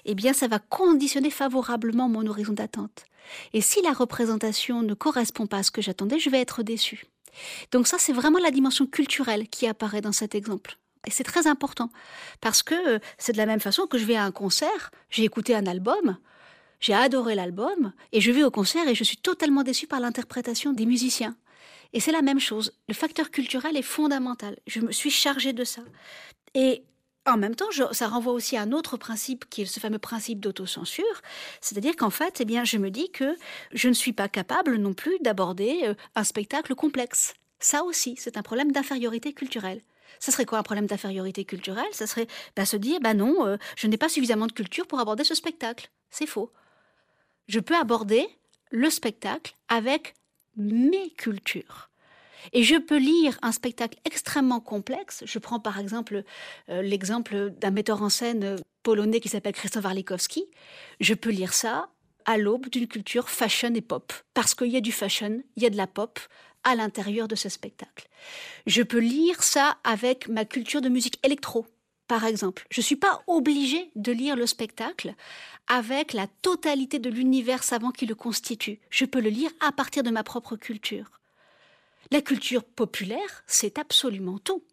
eh 0.05 0.15
bien 0.15 0.33
ça 0.33 0.49
va 0.49 0.59
conditionner 0.59 1.31
favorablement 1.31 2.09
mon 2.09 2.27
horizon 2.27 2.53
d'attente. 2.53 3.05
Et 3.53 3.61
si 3.61 3.83
la 3.83 3.93
représentation 3.93 4.83
ne 4.83 4.95
correspond 4.95 5.47
pas 5.47 5.59
à 5.59 5.63
ce 5.63 5.71
que 5.71 5.83
j'attendais, 5.83 6.19
je 6.19 6.31
vais 6.31 6.41
être 6.41 6.63
déçu. 6.63 7.07
Donc 7.71 7.87
ça, 7.87 7.97
c'est 7.99 8.13
vraiment 8.13 8.39
la 8.39 8.51
dimension 8.51 8.87
culturelle 8.87 9.49
qui 9.49 9.67
apparaît 9.67 10.01
dans 10.01 10.13
cet 10.13 10.35
exemple. 10.35 10.79
Et 11.07 11.11
c'est 11.11 11.25
très 11.25 11.47
important, 11.47 11.91
parce 12.41 12.63
que 12.63 12.97
euh, 12.97 12.99
c'est 13.17 13.33
de 13.33 13.39
la 13.39 13.47
même 13.47 13.61
façon 13.61 13.87
que 13.87 13.97
je 13.97 14.05
vais 14.05 14.17
à 14.17 14.25
un 14.25 14.33
concert, 14.33 14.91
j'ai 15.09 15.25
écouté 15.25 15.55
un 15.55 15.67
album, 15.67 16.19
j'ai 16.79 16.93
adoré 16.93 17.35
l'album, 17.35 17.93
et 18.13 18.21
je 18.21 18.31
vais 18.31 18.45
au 18.45 18.51
concert 18.51 18.87
et 18.87 18.95
je 18.95 19.05
suis 19.05 19.17
totalement 19.17 19.63
déçu 19.63 19.87
par 19.87 20.01
l'interprétation 20.01 20.73
des 20.73 20.85
musiciens. 20.85 21.37
Et 21.93 22.01
c'est 22.01 22.13
la 22.13 22.23
même 22.23 22.39
chose. 22.39 22.73
Le 22.89 22.95
facteur 22.95 23.31
culturel 23.31 23.77
est 23.77 23.83
fondamental. 23.83 24.59
Je 24.67 24.81
me 24.81 24.93
suis 24.93 25.11
chargée 25.11 25.53
de 25.53 25.65
ça. 25.65 25.83
Et 26.55 26.85
en 27.27 27.37
même 27.37 27.55
temps, 27.55 27.69
ça 27.93 28.09
renvoie 28.09 28.33
aussi 28.33 28.57
à 28.57 28.63
un 28.63 28.73
autre 28.73 28.97
principe 28.97 29.49
qui 29.51 29.63
est 29.63 29.67
ce 29.67 29.81
fameux 29.81 29.99
principe 29.99 30.41
d'autocensure, 30.41 31.05
c'est-à-dire 31.61 31.97
qu'en 31.97 32.11
fait, 32.11 32.41
eh 32.41 32.45
bien, 32.45 32.65
je 32.65 32.79
me 32.79 32.91
dis 32.91 33.11
que 33.11 33.37
je 33.73 33.89
ne 33.89 33.95
suis 33.95 34.13
pas 34.13 34.29
capable 34.29 34.77
non 34.77 34.95
plus 34.95 35.19
d'aborder 35.21 35.83
euh, 35.85 35.95
un 36.15 36.25
spectacle 36.25 36.75
complexe. 36.75 37.35
Ça 37.59 37.85
aussi, 37.85 38.15
c'est 38.19 38.39
un 38.39 38.43
problème 38.43 38.73
d'infériorité 38.73 39.35
culturelle. 39.35 39.83
Ça 40.19 40.33
serait 40.33 40.47
quoi 40.47 40.59
un 40.59 40.63
problème 40.63 40.87
d'infériorité 40.87 41.45
culturelle? 41.45 41.89
Ça 41.93 42.07
serait 42.07 42.27
bah, 42.57 42.65
se 42.65 42.77
dire, 42.77 43.01
bah 43.01 43.15
non, 43.15 43.47
euh, 43.47 43.57
je 43.77 43.87
n'ai 43.87 43.99
pas 43.99 44.09
suffisamment 44.09 44.47
de 44.47 44.53
culture 44.53 44.87
pour 44.87 44.99
aborder 44.99 45.25
ce 45.25 45.35
spectacle. 45.35 45.91
C'est 46.11 46.27
faux. 46.27 46.51
Je 47.49 47.61
peux 47.61 47.77
aborder 47.77 48.27
le 48.71 48.89
spectacle 48.91 49.57
avec 49.69 50.15
mes 50.57 51.11
cultures. 51.11 51.90
Et 52.53 52.63
je 52.63 52.77
peux 52.77 52.99
lire 52.99 53.39
un 53.43 53.53
spectacle 53.53 53.99
extrêmement 54.05 54.61
complexe. 54.61 55.23
Je 55.27 55.39
prends 55.39 55.61
par 55.61 55.79
exemple 55.79 56.23
euh, 56.69 56.83
l'exemple 56.83 57.51
d'un 57.51 57.71
metteur 57.71 58.03
en 58.03 58.09
scène 58.09 58.57
polonais 58.83 59.21
qui 59.21 59.29
s'appelle 59.29 59.55
Christophe 59.55 59.85
Warlikowski. 59.85 60.45
Je 61.01 61.15
peux 61.15 61.31
lire 61.31 61.53
ça 61.53 61.91
à 62.25 62.39
l'aube 62.39 62.69
d'une 62.69 62.87
culture 62.87 63.29
fashion 63.29 63.75
et 63.75 63.81
pop. 63.81 64.13
Parce 64.35 64.55
qu'il 64.55 64.69
y 64.69 64.77
a 64.77 64.81
du 64.81 64.93
fashion, 64.93 65.43
il 65.57 65.63
y 65.63 65.67
a 65.67 65.71
de 65.71 65.77
la 65.77 65.87
pop 65.87 66.19
à 66.65 66.75
l'intérieur 66.75 67.29
de 67.29 67.35
ce 67.35 67.49
spectacle. 67.49 68.09
Je 68.67 68.83
peux 68.83 68.99
lire 68.99 69.43
ça 69.43 69.79
avec 69.85 70.29
ma 70.29 70.45
culture 70.45 70.81
de 70.81 70.89
musique 70.89 71.19
électro, 71.25 71.67
par 72.07 72.25
exemple. 72.25 72.67
Je 72.71 72.81
ne 72.81 72.85
suis 72.85 72.97
pas 72.97 73.23
obligée 73.27 73.91
de 73.97 74.13
lire 74.13 74.37
le 74.37 74.47
spectacle 74.47 75.15
avec 75.69 76.13
la 76.13 76.27
totalité 76.43 76.99
de 76.99 77.11
l'univers 77.11 77.63
savant 77.63 77.91
qui 77.91 78.07
le 78.07 78.15
constitue. 78.15 78.81
Je 78.91 79.05
peux 79.05 79.21
le 79.21 79.31
lire 79.31 79.51
à 79.61 79.73
partir 79.73 80.03
de 80.03 80.11
ma 80.11 80.23
propre 80.23 80.57
culture. 80.57 81.20
La 82.13 82.23
culture 82.23 82.65
populaire, 82.65 83.45
c'est 83.47 83.79
absolument 83.79 84.39
tout. 84.39 84.65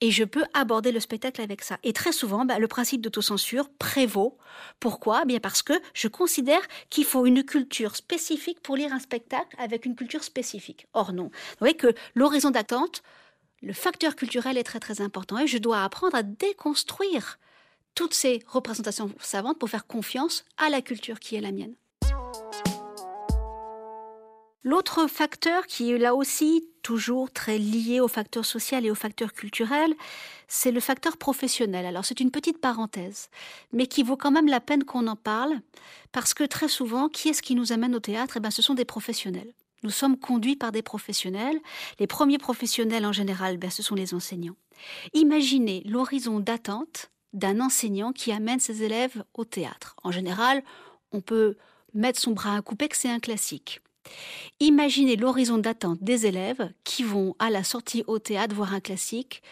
Et 0.00 0.10
je 0.10 0.24
peux 0.24 0.44
aborder 0.54 0.90
le 0.90 1.00
spectacle 1.00 1.42
avec 1.42 1.62
ça. 1.62 1.78
Et 1.82 1.92
très 1.92 2.12
souvent, 2.12 2.46
bah, 2.46 2.58
le 2.58 2.68
principe 2.68 3.02
d'autocensure 3.02 3.68
prévaut. 3.78 4.38
Pourquoi? 4.80 5.20
Eh 5.24 5.26
Bien 5.26 5.40
parce 5.40 5.62
que 5.62 5.74
je 5.92 6.08
considère 6.08 6.62
qu'il 6.88 7.04
faut 7.04 7.26
une 7.26 7.44
culture 7.44 7.94
spécifique 7.94 8.60
pour 8.60 8.76
lire 8.76 8.92
un 8.92 9.00
spectacle 9.00 9.54
avec 9.58 9.84
une 9.84 9.96
culture 9.96 10.24
spécifique. 10.24 10.86
Or 10.94 11.12
non. 11.12 11.24
Vous 11.24 11.56
voyez 11.58 11.76
que 11.76 11.94
l'horizon 12.14 12.50
d'attente, 12.50 13.02
le 13.60 13.74
facteur 13.74 14.16
culturel 14.16 14.56
est 14.56 14.64
très 14.64 14.80
très 14.80 15.02
important. 15.02 15.38
Et 15.38 15.46
je 15.46 15.58
dois 15.58 15.84
apprendre 15.84 16.16
à 16.16 16.22
déconstruire 16.22 17.38
toutes 17.94 18.14
ces 18.14 18.42
représentations 18.46 19.12
savantes 19.20 19.58
pour 19.58 19.68
faire 19.68 19.86
confiance 19.86 20.46
à 20.56 20.70
la 20.70 20.80
culture 20.80 21.20
qui 21.20 21.36
est 21.36 21.42
la 21.42 21.52
mienne. 21.52 21.74
L'autre 24.64 25.08
facteur 25.08 25.66
qui 25.66 25.90
est 25.90 25.98
là 25.98 26.14
aussi 26.14 26.68
toujours 26.82 27.32
très 27.32 27.58
lié 27.58 28.00
au 28.00 28.06
facteur 28.06 28.44
social 28.44 28.86
et 28.86 28.90
au 28.90 28.94
facteur 28.94 29.32
culturel, 29.32 29.92
c'est 30.46 30.70
le 30.70 30.78
facteur 30.78 31.16
professionnel. 31.16 31.84
Alors 31.84 32.04
c'est 32.04 32.20
une 32.20 32.30
petite 32.30 32.58
parenthèse, 32.58 33.28
mais 33.72 33.86
qui 33.86 34.04
vaut 34.04 34.16
quand 34.16 34.30
même 34.30 34.46
la 34.46 34.60
peine 34.60 34.84
qu'on 34.84 35.08
en 35.08 35.16
parle, 35.16 35.60
parce 36.12 36.32
que 36.32 36.44
très 36.44 36.68
souvent, 36.68 37.08
qui 37.08 37.28
est-ce 37.28 37.42
qui 37.42 37.56
nous 37.56 37.72
amène 37.72 37.94
au 37.94 38.00
théâtre? 38.00 38.36
Eh 38.36 38.40
bien, 38.40 38.50
ce 38.50 38.62
sont 38.62 38.74
des 38.74 38.84
professionnels. 38.84 39.52
Nous 39.82 39.90
sommes 39.90 40.16
conduits 40.16 40.54
par 40.54 40.70
des 40.70 40.82
professionnels. 40.82 41.58
Les 41.98 42.06
premiers 42.06 42.38
professionnels 42.38 43.04
en 43.04 43.12
général, 43.12 43.56
ben, 43.56 43.70
ce 43.70 43.82
sont 43.82 43.96
les 43.96 44.14
enseignants. 44.14 44.56
Imaginez 45.12 45.82
l'horizon 45.86 46.38
d'attente 46.38 47.10
d'un 47.32 47.60
enseignant 47.60 48.12
qui 48.12 48.30
amène 48.30 48.60
ses 48.60 48.84
élèves 48.84 49.24
au 49.34 49.44
théâtre. 49.44 49.96
En 50.04 50.12
général, 50.12 50.62
on 51.10 51.20
peut 51.20 51.56
mettre 51.94 52.20
son 52.20 52.30
bras 52.30 52.56
à 52.56 52.62
couper 52.62 52.88
que 52.88 52.96
c'est 52.96 53.10
un 53.10 53.18
classique. 53.18 53.80
Imaginez 54.60 55.16
l'horizon 55.16 55.58
d'attente 55.58 56.02
des 56.02 56.26
élèves 56.26 56.72
qui 56.84 57.02
vont 57.02 57.34
à 57.38 57.50
la 57.50 57.64
sortie 57.64 58.04
au 58.06 58.18
théâtre 58.18 58.54
voir 58.54 58.74
un 58.74 58.80
classique 58.80 59.42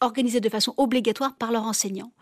organisé 0.00 0.40
de 0.40 0.48
façon 0.48 0.74
obligatoire 0.76 1.34
par 1.36 1.52
leur 1.52 1.64
enseignant. 1.64 2.12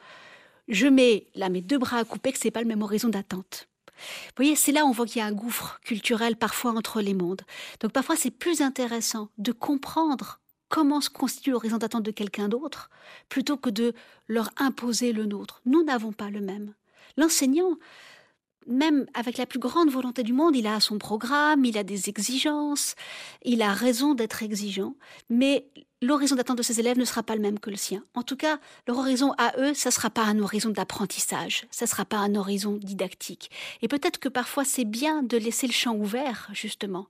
Je 0.69 0.87
mets 0.87 1.27
là 1.35 1.49
mes 1.49 1.63
deux 1.63 1.79
bras 1.79 1.99
à 1.99 2.05
couper 2.05 2.33
que 2.33 2.39
c'est 2.39 2.51
pas 2.51 2.61
le 2.61 2.69
même 2.69 2.83
horizon 2.83 3.09
d'attente. 3.09 3.69
Vous 3.97 4.33
voyez, 4.37 4.55
c'est 4.55 4.73
là 4.73 4.85
on 4.85 4.93
voit 4.93 5.07
qu'il 5.07 5.19
y 5.19 5.23
a 5.23 5.27
un 5.27 5.33
gouffre 5.33 5.81
culturel 5.83 6.37
parfois 6.37 6.73
entre 6.73 7.01
les 7.01 7.15
mondes. 7.15 7.43
Donc 7.81 7.93
parfois 7.93 8.17
c'est 8.17 8.31
plus 8.31 8.61
intéressant 8.61 9.29
de 9.39 9.53
comprendre 9.53 10.41
comment 10.69 11.01
se 11.01 11.11
constitue 11.11 11.51
l'horizon 11.51 11.79
d'attente 11.79 12.05
de 12.05 12.11
quelqu'un 12.11 12.49
d'autre 12.49 12.91
plutôt 13.29 13.57
que 13.57 13.71
de 13.71 13.95
leur 14.29 14.51
imposer 14.57 15.13
le 15.13 15.25
nôtre. 15.25 15.61
Nous 15.65 15.83
n'avons 15.83 16.13
pas 16.13 16.31
le 16.31 16.41
même. 16.41 16.75
L'enseignant, 17.17 17.77
même 18.69 19.07
avec 19.15 19.39
la 19.39 19.47
plus 19.47 19.59
grande 19.59 19.91
volonté 19.91 20.23
du 20.23 20.33
monde, 20.33 20.55
il 20.55 20.67
a 20.67 20.79
son 20.79 20.99
programme, 20.99 21.65
il 21.65 21.79
a 21.79 21.83
des 21.83 22.09
exigences, 22.09 22.95
il 23.43 23.63
a 23.63 23.73
raison 23.73 24.15
d'être 24.15 24.43
exigeant, 24.43 24.95
mais 25.31 25.67
l'horizon 26.03 26.37
d'attente 26.37 26.59
de 26.59 26.63
ses 26.63 26.79
élèves 26.79 26.99
ne 26.99 27.05
sera 27.05 27.23
pas 27.23 27.35
le 27.35 27.41
même 27.41 27.59
que 27.59 27.71
le 27.71 27.77
sien. 27.77 28.05
En 28.15 28.23
tout 28.23 28.37
cas, 28.37 28.59
leur 28.87 28.99
horizon 28.99 29.33
à 29.39 29.55
eux, 29.59 29.75
ça 29.75 29.89
ne 29.89 29.95
sera 29.95 30.11
pas 30.11 30.25
un 30.25 30.39
horizon 30.39 30.71
d'apprentissage, 30.71 31.67
ça 31.71 31.87
ne 31.87 31.89
sera 31.89 32.05
pas 32.05 32.19
un 32.19 32.35
horizon 32.35 32.77
didactique. 32.77 33.51
Et 33.83 33.89
peut-être 33.89 34.19
que 34.19 34.29
parfois 34.29 34.65
c'est 34.65 34.85
bien 34.85 35.23
de 35.23 35.39
laisser 35.39 35.67
le 35.67 35.73
champ 35.73 35.97
ouvert, 35.97 36.49
justement, 36.53 37.09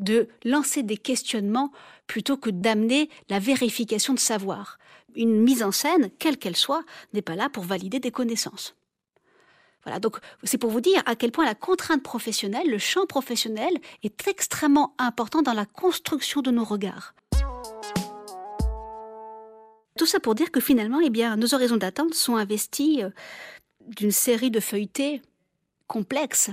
de 0.00 0.28
lancer 0.44 0.82
des 0.82 0.96
questionnements 0.96 1.72
plutôt 2.06 2.36
que 2.36 2.50
d'amener 2.50 3.08
la 3.28 3.38
vérification 3.38 4.14
de 4.14 4.18
savoir. 4.18 4.78
Une 5.14 5.40
mise 5.40 5.62
en 5.62 5.72
scène, 5.72 6.10
quelle 6.18 6.38
qu'elle 6.38 6.56
soit, 6.56 6.84
n'est 7.12 7.22
pas 7.22 7.34
là 7.34 7.48
pour 7.48 7.64
valider 7.64 7.98
des 7.98 8.10
connaissances. 8.10 8.74
Voilà, 9.84 10.00
donc 10.00 10.18
c'est 10.42 10.58
pour 10.58 10.70
vous 10.70 10.80
dire 10.80 11.02
à 11.06 11.16
quel 11.16 11.32
point 11.32 11.44
la 11.44 11.54
contrainte 11.54 12.02
professionnelle, 12.02 12.68
le 12.68 12.78
champ 12.78 13.06
professionnel 13.06 13.72
est 14.02 14.28
extrêmement 14.28 14.94
important 14.98 15.42
dans 15.42 15.54
la 15.54 15.66
construction 15.66 16.42
de 16.42 16.50
nos 16.50 16.64
regards. 16.64 17.14
Tout 19.98 20.06
ça 20.06 20.20
pour 20.20 20.36
dire 20.36 20.52
que 20.52 20.60
finalement, 20.60 21.00
eh 21.00 21.10
bien, 21.10 21.36
nos 21.36 21.54
horizons 21.54 21.76
d'attente 21.76 22.14
sont 22.14 22.36
investis 22.36 23.02
euh, 23.02 23.10
d'une 23.80 24.12
série 24.12 24.50
de 24.50 24.60
feuilletés 24.60 25.20
complexes. 25.88 26.50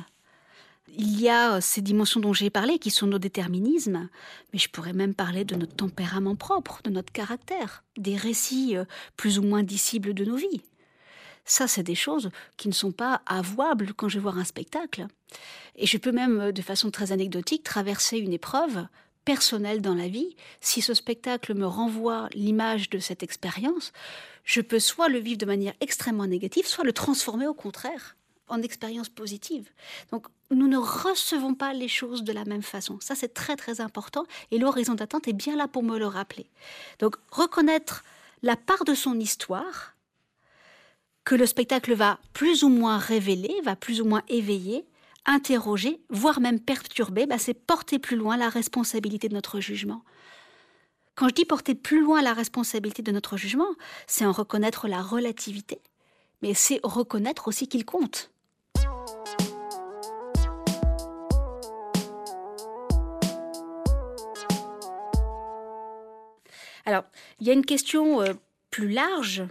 Il 0.97 1.19
y 1.19 1.29
a 1.29 1.55
euh, 1.55 1.61
ces 1.61 1.81
dimensions 1.81 2.19
dont 2.19 2.33
j'ai 2.33 2.49
parlé, 2.49 2.79
qui 2.79 2.89
sont 2.89 3.05
nos 3.05 3.19
déterminismes, 3.19 4.09
mais 4.51 4.59
je 4.59 4.69
pourrais 4.69 4.93
même 4.93 5.13
parler 5.13 5.45
de 5.45 5.55
notre 5.55 5.75
tempérament 5.75 6.35
propre, 6.35 6.81
de 6.83 6.89
notre 6.89 7.13
caractère, 7.13 7.83
des 7.97 8.15
récits 8.15 8.77
euh, 8.77 8.85
plus 9.15 9.37
ou 9.37 9.43
moins 9.43 9.61
dissibles 9.61 10.15
de 10.15 10.25
nos 10.25 10.37
vies. 10.37 10.61
Ça, 11.45 11.67
c'est 11.67 11.83
des 11.83 11.95
choses 11.95 12.31
qui 12.57 12.67
ne 12.67 12.73
sont 12.73 12.91
pas 12.91 13.21
avouables 13.25 13.93
quand 13.93 14.09
je 14.09 14.17
vais 14.17 14.23
voir 14.23 14.37
un 14.37 14.43
spectacle. 14.43 15.07
Et 15.75 15.85
je 15.85 15.97
peux 15.97 16.11
même, 16.11 16.51
de 16.51 16.61
façon 16.61 16.91
très 16.91 17.11
anecdotique, 17.11 17.63
traverser 17.63 18.17
une 18.17 18.33
épreuve 18.33 18.87
personnel 19.25 19.81
dans 19.81 19.95
la 19.95 20.07
vie, 20.07 20.35
si 20.61 20.81
ce 20.81 20.93
spectacle 20.93 21.55
me 21.55 21.65
renvoie 21.65 22.29
l'image 22.33 22.89
de 22.89 22.99
cette 22.99 23.23
expérience, 23.23 23.91
je 24.43 24.61
peux 24.61 24.79
soit 24.79 25.09
le 25.09 25.17
vivre 25.17 25.39
de 25.39 25.47
manière 25.47 25.73
extrêmement 25.81 26.27
négative, 26.27 26.67
soit 26.67 26.83
le 26.83 26.93
transformer 26.93 27.47
au 27.47 27.55
contraire 27.55 28.15
en 28.47 28.61
expérience 28.61 29.09
positive. 29.09 29.69
Donc 30.11 30.27
nous 30.51 30.67
ne 30.67 30.77
recevons 30.77 31.55
pas 31.55 31.73
les 31.73 31.87
choses 31.87 32.23
de 32.23 32.31
la 32.31 32.45
même 32.45 32.61
façon. 32.61 32.99
Ça 33.01 33.15
c'est 33.15 33.33
très 33.33 33.55
très 33.55 33.81
important 33.81 34.25
et 34.51 34.59
l'horizon 34.59 34.93
d'attente 34.93 35.27
est 35.27 35.33
bien 35.33 35.55
là 35.55 35.67
pour 35.67 35.81
me 35.81 35.97
le 35.97 36.05
rappeler. 36.05 36.45
Donc 36.99 37.15
reconnaître 37.31 38.03
la 38.43 38.55
part 38.55 38.85
de 38.85 38.93
son 38.93 39.19
histoire 39.19 39.94
que 41.25 41.35
le 41.35 41.47
spectacle 41.47 41.93
va 41.95 42.19
plus 42.33 42.63
ou 42.63 42.69
moins 42.69 42.99
révéler, 42.99 43.59
va 43.63 43.75
plus 43.75 43.99
ou 43.99 44.05
moins 44.05 44.21
éveiller, 44.29 44.85
interroger, 45.25 45.99
voire 46.09 46.39
même 46.39 46.59
perturber, 46.59 47.25
bah, 47.25 47.39
c'est 47.39 47.55
porter 47.55 47.97
plus 47.97 48.15
loin 48.15 48.37
la 48.37 48.47
responsabilité 48.47 49.27
de 49.27 49.33
notre 49.33 49.59
jugement. 49.59 50.03
Quand 51.15 51.27
je 51.27 51.33
dis 51.33 51.45
porter 51.45 51.73
plus 51.73 52.01
loin 52.01 52.21
la 52.21 52.33
responsabilité 52.33 53.01
de 53.01 53.11
notre 53.11 53.37
jugement, 53.37 53.73
c'est 54.05 54.25
en 54.25 54.31
reconnaître 54.31 54.87
la 54.87 55.01
relativité, 55.01 55.79
mais 56.43 56.53
c'est 56.53 56.79
reconnaître 56.83 57.47
aussi 57.47 57.67
qu'il 57.67 57.85
compte. 57.85 58.29
Alors, 66.87 67.05
il 67.39 67.47
y 67.47 67.49
a 67.49 67.53
une 67.53 67.65
question 67.65 68.21
euh, 68.21 68.33
plus 68.69 68.89
large 68.89 69.43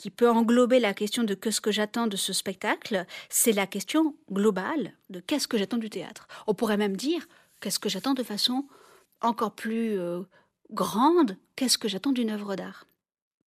qui 0.00 0.10
peut 0.10 0.30
englober 0.30 0.80
la 0.80 0.94
question 0.94 1.24
de 1.24 1.34
qu'est-ce 1.34 1.60
que 1.60 1.70
j'attends 1.70 2.06
de 2.06 2.16
ce 2.16 2.32
spectacle, 2.32 3.04
c'est 3.28 3.52
la 3.52 3.66
question 3.66 4.16
globale 4.32 4.94
de 5.10 5.20
qu'est-ce 5.20 5.46
que 5.46 5.58
j'attends 5.58 5.76
du 5.76 5.90
théâtre. 5.90 6.26
On 6.46 6.54
pourrait 6.54 6.78
même 6.78 6.96
dire 6.96 7.28
qu'est-ce 7.60 7.78
que 7.78 7.90
j'attends 7.90 8.14
de 8.14 8.22
façon 8.22 8.66
encore 9.20 9.54
plus 9.54 9.98
euh, 9.98 10.22
grande, 10.70 11.36
qu'est-ce 11.54 11.76
que 11.76 11.86
j'attends 11.86 12.12
d'une 12.12 12.30
œuvre 12.30 12.56
d'art? 12.56 12.86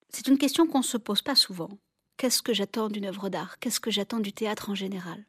C'est 0.10 0.27
une 0.27 0.38
question 0.38 0.67
qu'on 0.67 0.79
ne 0.79 0.83
se 0.83 0.98
pose 0.98 1.24
pas 1.24 1.33
souvent. 1.33 1.72
Qu'est-ce 2.17 2.43
que 2.43 2.53
j'attends 2.53 2.88
d'une 2.88 3.05
œuvre 3.05 3.29
d'art? 3.29 3.57
Qu'est-ce 3.57 3.79
que 3.79 3.89
j'attends 3.89 4.19
du 4.19 4.31
théâtre 4.31 4.69
en 4.69 4.75
général? 4.75 5.25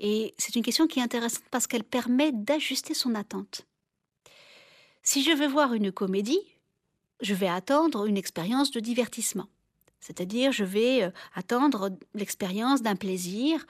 Et 0.00 0.34
c'est 0.36 0.54
une 0.54 0.62
question 0.62 0.86
qui 0.86 0.98
est 0.98 1.02
intéressante 1.02 1.44
parce 1.50 1.66
qu'elle 1.66 1.82
permet 1.82 2.30
d'ajuster 2.32 2.92
son 2.92 3.14
attente. 3.14 3.66
Si 5.02 5.22
je 5.22 5.32
veux 5.32 5.48
voir 5.48 5.72
une 5.72 5.92
comédie, 5.92 6.42
je 7.22 7.32
vais 7.32 7.48
attendre 7.48 8.04
une 8.04 8.18
expérience 8.18 8.70
de 8.70 8.80
divertissement. 8.80 9.48
C'est-à-dire, 10.06 10.52
je 10.52 10.62
vais 10.62 11.02
euh, 11.02 11.10
attendre 11.34 11.90
l'expérience 12.14 12.80
d'un 12.80 12.94
plaisir, 12.94 13.66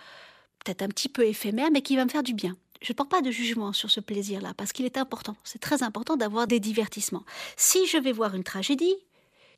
peut-être 0.63 0.83
un 0.83 0.89
petit 0.89 1.09
peu 1.09 1.25
éphémère, 1.25 1.71
mais 1.73 1.81
qui 1.81 1.97
va 1.97 2.05
me 2.05 2.11
faire 2.11 2.23
du 2.23 2.35
bien. 2.35 2.57
Je 2.83 2.93
ne 2.93 2.95
porte 2.95 3.11
pas 3.11 3.23
de 3.23 3.31
jugement 3.31 3.73
sur 3.73 3.91
ce 3.91 4.01
plaisir-là, 4.01 4.53
parce 4.55 4.73
qu'il 4.73 4.85
est 4.85 4.99
important. 4.99 5.35
C'est 5.45 5.61
très 5.61 5.83
important 5.83 6.19
d'avoir 6.19 6.47
des 6.47 6.61
divertissements. 6.61 7.25
Si 7.57 7.87
je 7.87 7.97
vais 7.97 8.13
voir 8.13 8.35
une 8.35 8.45
tragédie, 8.45 8.95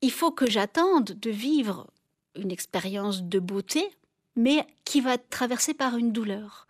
il 0.03 0.13
faut 0.13 0.31
que 0.31 0.49
j'attende 0.49 1.17
de 1.19 1.31
vivre 1.31 1.89
une 2.37 2.53
expérience 2.53 3.25
de 3.25 3.41
beauté, 3.41 3.85
mais 4.37 4.65
qui 4.85 5.01
va 5.01 5.15
être 5.15 5.29
traversée 5.31 5.75
par 5.75 5.97
une 5.97 6.13
douleur. 6.13 6.69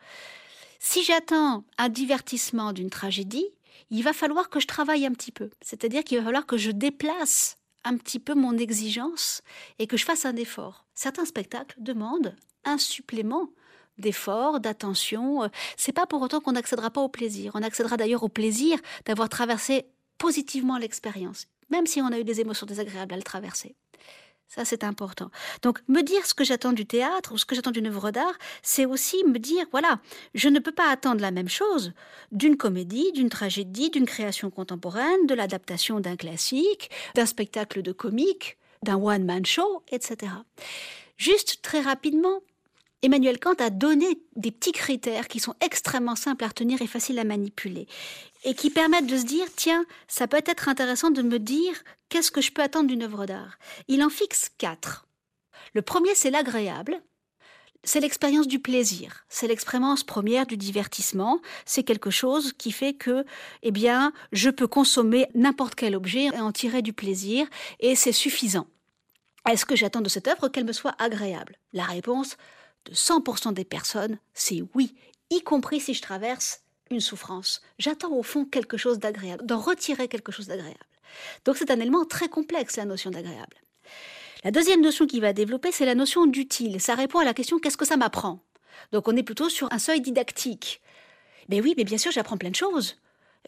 Si 0.78 1.04
j'attends 1.04 1.64
un 1.76 1.90
divertissement 1.90 2.72
d'une 2.72 2.88
tragédie, 2.88 3.46
il 3.90 4.02
va 4.02 4.14
falloir 4.14 4.48
que 4.48 4.58
je 4.58 4.66
travaille 4.66 5.04
un 5.04 5.12
petit 5.12 5.32
peu. 5.32 5.50
C'est-à-dire 5.60 6.02
qu'il 6.02 6.16
va 6.16 6.24
falloir 6.24 6.46
que 6.46 6.56
je 6.56 6.70
déplace 6.70 7.57
un 7.88 7.96
petit 7.96 8.18
peu 8.18 8.34
mon 8.34 8.56
exigence 8.58 9.42
et 9.78 9.86
que 9.86 9.96
je 9.96 10.04
fasse 10.04 10.26
un 10.26 10.36
effort. 10.36 10.84
Certains 10.94 11.24
spectacles 11.24 11.76
demandent 11.80 12.36
un 12.64 12.76
supplément 12.76 13.48
d'effort, 13.96 14.60
d'attention. 14.60 15.44
Euh, 15.44 15.48
c'est 15.76 15.92
pas 15.92 16.06
pour 16.06 16.22
autant 16.22 16.40
qu'on 16.40 16.52
n'accédera 16.52 16.90
pas 16.90 17.00
au 17.00 17.08
plaisir. 17.08 17.52
On 17.54 17.62
accédera 17.62 17.96
d'ailleurs 17.96 18.22
au 18.22 18.28
plaisir 18.28 18.78
d'avoir 19.06 19.28
traversé 19.28 19.86
positivement 20.18 20.78
l'expérience, 20.78 21.46
même 21.70 21.86
si 21.86 22.00
on 22.02 22.12
a 22.12 22.18
eu 22.18 22.24
des 22.24 22.40
émotions 22.40 22.66
désagréables 22.66 23.14
à 23.14 23.16
le 23.16 23.22
traverser. 23.22 23.74
Ça, 24.48 24.64
c'est 24.64 24.82
important. 24.82 25.30
Donc, 25.62 25.80
me 25.88 26.02
dire 26.02 26.24
ce 26.24 26.32
que 26.32 26.42
j'attends 26.42 26.72
du 26.72 26.86
théâtre 26.86 27.32
ou 27.32 27.38
ce 27.38 27.44
que 27.44 27.54
j'attends 27.54 27.70
d'une 27.70 27.86
œuvre 27.86 28.10
d'art, 28.10 28.32
c'est 28.62 28.86
aussi 28.86 29.22
me 29.24 29.38
dire, 29.38 29.66
voilà, 29.72 30.00
je 30.34 30.48
ne 30.48 30.58
peux 30.58 30.72
pas 30.72 30.90
attendre 30.90 31.20
la 31.20 31.30
même 31.30 31.50
chose 31.50 31.92
d'une 32.32 32.56
comédie, 32.56 33.12
d'une 33.12 33.28
tragédie, 33.28 33.90
d'une 33.90 34.06
création 34.06 34.50
contemporaine, 34.50 35.26
de 35.26 35.34
l'adaptation 35.34 36.00
d'un 36.00 36.16
classique, 36.16 36.90
d'un 37.14 37.26
spectacle 37.26 37.82
de 37.82 37.92
comique, 37.92 38.56
d'un 38.82 38.96
one-man 38.96 39.44
show, 39.44 39.82
etc. 39.92 40.32
Juste 41.18 41.60
très 41.60 41.82
rapidement, 41.82 42.40
Emmanuel 43.02 43.38
Kant 43.38 43.54
a 43.60 43.70
donné 43.70 44.06
des 44.34 44.50
petits 44.50 44.72
critères 44.72 45.28
qui 45.28 45.38
sont 45.38 45.54
extrêmement 45.60 46.16
simples 46.16 46.42
à 46.42 46.48
retenir 46.48 46.82
et 46.82 46.88
faciles 46.88 47.18
à 47.20 47.24
manipuler 47.24 47.86
et 48.44 48.54
qui 48.54 48.70
permettent 48.70 49.06
de 49.06 49.16
se 49.16 49.24
dire 49.24 49.46
tiens, 49.54 49.84
ça 50.08 50.26
peut 50.26 50.42
être 50.44 50.68
intéressant 50.68 51.10
de 51.10 51.22
me 51.22 51.38
dire 51.38 51.74
qu'est-ce 52.08 52.32
que 52.32 52.40
je 52.40 52.50
peux 52.50 52.62
attendre 52.62 52.88
d'une 52.88 53.04
œuvre 53.04 53.26
d'art. 53.26 53.58
Il 53.86 54.02
en 54.02 54.10
fixe 54.10 54.50
quatre. 54.58 55.06
Le 55.74 55.82
premier, 55.82 56.14
c'est 56.16 56.30
l'agréable. 56.30 57.00
C'est 57.84 58.00
l'expérience 58.00 58.48
du 58.48 58.58
plaisir, 58.58 59.24
c'est 59.28 59.46
l'expérience 59.46 60.02
première 60.02 60.46
du 60.46 60.56
divertissement, 60.56 61.40
c'est 61.64 61.84
quelque 61.84 62.10
chose 62.10 62.52
qui 62.52 62.72
fait 62.72 62.92
que, 62.92 63.24
eh 63.62 63.70
bien, 63.70 64.12
je 64.32 64.50
peux 64.50 64.66
consommer 64.66 65.28
n'importe 65.36 65.76
quel 65.76 65.94
objet 65.94 66.24
et 66.24 66.40
en 66.40 66.50
tirer 66.50 66.82
du 66.82 66.92
plaisir, 66.92 67.46
et 67.78 67.94
c'est 67.94 68.12
suffisant. 68.12 68.66
Est-ce 69.48 69.64
que 69.64 69.76
j'attends 69.76 70.00
de 70.00 70.08
cette 70.08 70.26
œuvre 70.26 70.48
qu'elle 70.48 70.64
me 70.64 70.72
soit 70.72 70.96
agréable? 70.98 71.56
La 71.72 71.84
réponse 71.84 72.36
de 72.88 72.94
100% 72.94 73.52
des 73.52 73.64
personnes, 73.64 74.18
c'est 74.34 74.62
oui, 74.74 74.94
y 75.30 75.40
compris 75.42 75.80
si 75.80 75.94
je 75.94 76.02
traverse 76.02 76.62
une 76.90 77.00
souffrance. 77.00 77.60
J'attends 77.78 78.12
au 78.12 78.22
fond 78.22 78.44
quelque 78.44 78.76
chose 78.76 78.98
d'agréable, 78.98 79.44
d'en 79.44 79.58
retirer 79.58 80.08
quelque 80.08 80.32
chose 80.32 80.46
d'agréable. 80.46 80.78
Donc 81.44 81.56
c'est 81.56 81.70
un 81.70 81.80
élément 81.80 82.04
très 82.04 82.28
complexe, 82.28 82.76
la 82.76 82.84
notion 82.84 83.10
d'agréable. 83.10 83.56
La 84.44 84.50
deuxième 84.50 84.80
notion 84.80 85.06
qu'il 85.06 85.20
va 85.20 85.32
développer, 85.32 85.72
c'est 85.72 85.84
la 85.84 85.94
notion 85.94 86.26
d'utile. 86.26 86.80
Ça 86.80 86.94
répond 86.94 87.18
à 87.18 87.24
la 87.24 87.34
question 87.34 87.58
qu'est-ce 87.58 87.76
que 87.76 87.84
ça 87.84 87.96
m'apprend? 87.96 88.40
Donc 88.92 89.08
on 89.08 89.16
est 89.16 89.22
plutôt 89.22 89.48
sur 89.48 89.72
un 89.72 89.78
seuil 89.78 90.00
didactique. 90.00 90.80
Mais 91.48 91.60
oui, 91.60 91.74
mais 91.76 91.84
bien 91.84 91.98
sûr, 91.98 92.12
j'apprends 92.12 92.36
plein 92.36 92.50
de 92.50 92.56
choses. 92.56 92.98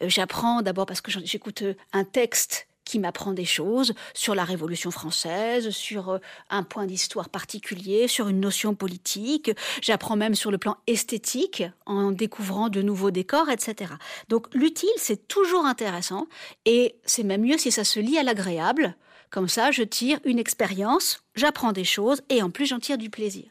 Euh, 0.01 0.09
j'apprends 0.09 0.61
d'abord 0.61 0.85
parce 0.85 1.01
que 1.01 1.11
j'écoute 1.11 1.61
euh, 1.61 1.75
un 1.93 2.03
texte 2.03 2.67
qui 2.85 2.99
m'apprend 2.99 3.33
des 3.33 3.45
choses 3.45 3.93
sur 4.13 4.35
la 4.35 4.43
Révolution 4.43 4.91
française, 4.91 5.69
sur 5.69 6.09
euh, 6.09 6.17
un 6.49 6.63
point 6.63 6.85
d'histoire 6.85 7.29
particulier, 7.29 8.07
sur 8.07 8.27
une 8.27 8.39
notion 8.39 8.75
politique. 8.75 9.51
J'apprends 9.81 10.15
même 10.15 10.35
sur 10.35 10.51
le 10.51 10.57
plan 10.57 10.77
esthétique 10.87 11.63
en 11.85 12.11
découvrant 12.11 12.69
de 12.69 12.81
nouveaux 12.81 13.11
décors, 13.11 13.49
etc. 13.49 13.93
Donc 14.29 14.47
l'utile, 14.53 14.89
c'est 14.97 15.27
toujours 15.27 15.65
intéressant 15.65 16.27
et 16.65 16.95
c'est 17.05 17.23
même 17.23 17.41
mieux 17.41 17.57
si 17.57 17.71
ça 17.71 17.83
se 17.83 17.99
lie 17.99 18.17
à 18.17 18.23
l'agréable. 18.23 18.95
Comme 19.29 19.47
ça, 19.47 19.71
je 19.71 19.83
tire 19.83 20.19
une 20.25 20.39
expérience, 20.39 21.23
j'apprends 21.35 21.71
des 21.71 21.85
choses 21.85 22.21
et 22.29 22.43
en 22.43 22.49
plus 22.49 22.65
j'en 22.65 22.79
tire 22.79 22.97
du 22.97 23.09
plaisir. 23.09 23.45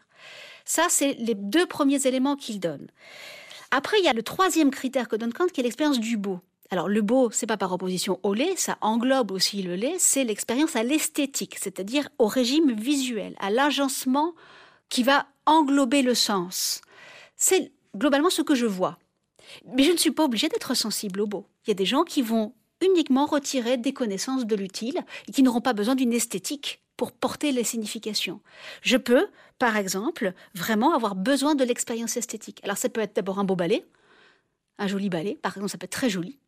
Ça, 0.67 0.87
c'est 0.89 1.15
les 1.15 1.35
deux 1.35 1.67
premiers 1.67 2.07
éléments 2.07 2.37
qu'il 2.37 2.61
donne. 2.61 2.87
Après, 3.71 3.99
il 3.99 4.05
y 4.05 4.09
a 4.09 4.13
le 4.13 4.23
troisième 4.23 4.71
critère 4.71 5.09
que 5.09 5.17
donne 5.17 5.33
Kant, 5.33 5.47
qui 5.47 5.61
est 5.61 5.65
l'expérience 5.65 6.01
du 6.01 6.17
beau. 6.17 6.41
Alors 6.71 6.89
le 6.89 7.03
beau, 7.03 7.31
c'est 7.33 7.47
pas 7.47 7.57
par 7.57 7.73
opposition 7.73 8.21
au 8.23 8.33
lait, 8.33 8.55
ça 8.57 8.79
englobe 8.81 9.33
aussi 9.33 9.62
le 9.62 9.75
lait, 9.75 9.97
c'est 9.99 10.23
l'expérience 10.23 10.77
à 10.77 10.85
l'esthétique, 10.85 11.57
c'est-à-dire 11.59 12.09
au 12.19 12.27
régime 12.27 12.73
visuel, 12.73 13.35
à 13.41 13.50
l'agencement 13.50 14.35
qui 14.89 15.03
va 15.03 15.27
englober 15.47 16.03
le 16.03 16.15
sens. 16.15 16.81
C'est 17.37 17.73
globalement 17.97 18.31
ce 18.31 18.43
que 18.43 18.55
je 18.55 18.67
vois. 18.67 18.99
Mais 19.75 19.83
je 19.83 19.91
ne 19.91 19.97
suis 19.97 20.12
pas 20.12 20.25
obligée 20.25 20.49
d'être 20.49 20.75
sensible 20.75 21.21
au 21.21 21.27
beau. 21.27 21.47
Il 21.67 21.71
y 21.71 21.73
a 21.73 21.75
des 21.75 21.85
gens 21.85 22.05
qui 22.05 22.23
vont 22.23 22.55
uniquement 22.81 23.27
retirer 23.27 23.77
des 23.77 23.93
connaissances 23.93 24.47
de 24.47 24.55
l'utile 24.55 25.00
et 25.29 25.33
qui 25.33 25.43
n'auront 25.43 25.61
pas 25.61 25.73
besoin 25.73 25.97
d'une 25.97 26.12
esthétique 26.12 26.83
pour 26.97 27.12
porter 27.12 27.50
les 27.50 27.65
significations. 27.65 28.41
Je 28.83 28.97
peux, 28.97 29.27
par 29.59 29.77
exemple, 29.77 30.35
vraiment 30.55 30.95
avoir 30.95 31.15
besoin 31.17 31.55
de 31.55 31.65
l'expérience 31.65 32.17
esthétique. 32.17 32.61
Alors 32.62 32.77
ça 32.77 32.89
peut 32.89 33.00
être 33.00 33.17
d'abord 33.17 33.39
un 33.39 33.45
beau 33.45 33.57
ballet, 33.57 33.87
un 34.81 34.89
joli 34.89 35.09
ballet, 35.09 35.39
par 35.41 35.53
exemple, 35.53 35.71
ça 35.71 35.79
peut 35.79 35.85
être 35.85 35.91
très 35.91 36.11
joli. 36.11 36.39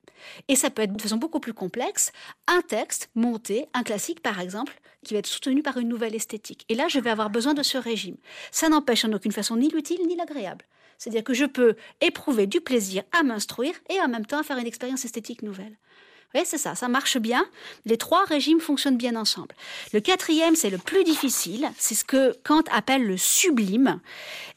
Et 0.49 0.57
ça 0.57 0.71
peut 0.71 0.83
être 0.83 0.93
de 0.93 1.03
façon 1.03 1.17
beaucoup 1.17 1.41
plus 1.41 1.55
complexe, 1.55 2.13
un 2.47 2.63
texte 2.63 3.11
monté, 3.15 3.67
un 3.75 3.83
classique 3.83 4.21
par 4.21 4.41
exemple, 4.41 4.81
qui 5.05 5.15
va 5.15 5.19
être 5.19 5.27
soutenu 5.27 5.63
par 5.63 5.79
une 5.79 5.89
nouvelle 5.89 6.15
esthétique. 6.15 6.65
Et 6.69 6.75
là, 6.75 6.89
je 6.89 7.01
vais 7.01 7.11
avoir 7.11 7.31
besoin 7.31 7.55
de 7.55 7.63
ce 7.63 7.79
régime. 7.79 8.17
Ça 8.51 8.69
n'empêche 8.69 9.05
en 9.05 9.13
aucune 9.13 9.33
façon 9.33 9.57
ni 9.57 9.69
l'utile 9.69 10.07
ni 10.07 10.17
l'agréable. 10.17 10.65
C'est-à-dire 10.99 11.25
que 11.25 11.35
je 11.35 11.45
peux 11.45 11.75
éprouver 12.01 12.47
du 12.47 12.61
plaisir 12.61 13.03
à 13.11 13.25
m'instruire 13.25 13.75
et 13.91 14.01
en 14.01 14.09
même 14.09 14.27
temps 14.27 14.39
à 14.39 14.45
faire 14.45 14.59
une 14.59 14.67
expérience 14.67 15.05
esthétique 15.05 15.43
nouvelle. 15.43 15.77
Oui, 16.35 16.43
c'est 16.45 16.59
ça, 16.59 16.75
ça 16.75 16.89
marche 16.89 17.19
bien. 17.19 17.45
Les 17.85 17.99
trois 17.99 18.25
régimes 18.25 18.61
fonctionnent 18.61 18.97
bien 18.97 19.17
ensemble. 19.17 19.55
Le 19.93 20.01
quatrième, 20.01 20.57
c'est 20.57 20.71
le 20.71 20.79
plus 20.79 21.05
difficile. 21.05 21.71
C'est 21.79 21.95
ce 21.95 22.05
que 22.05 22.37
Kant 22.43 22.65
appelle 22.73 23.05
le 23.05 23.17
sublime. 23.19 24.01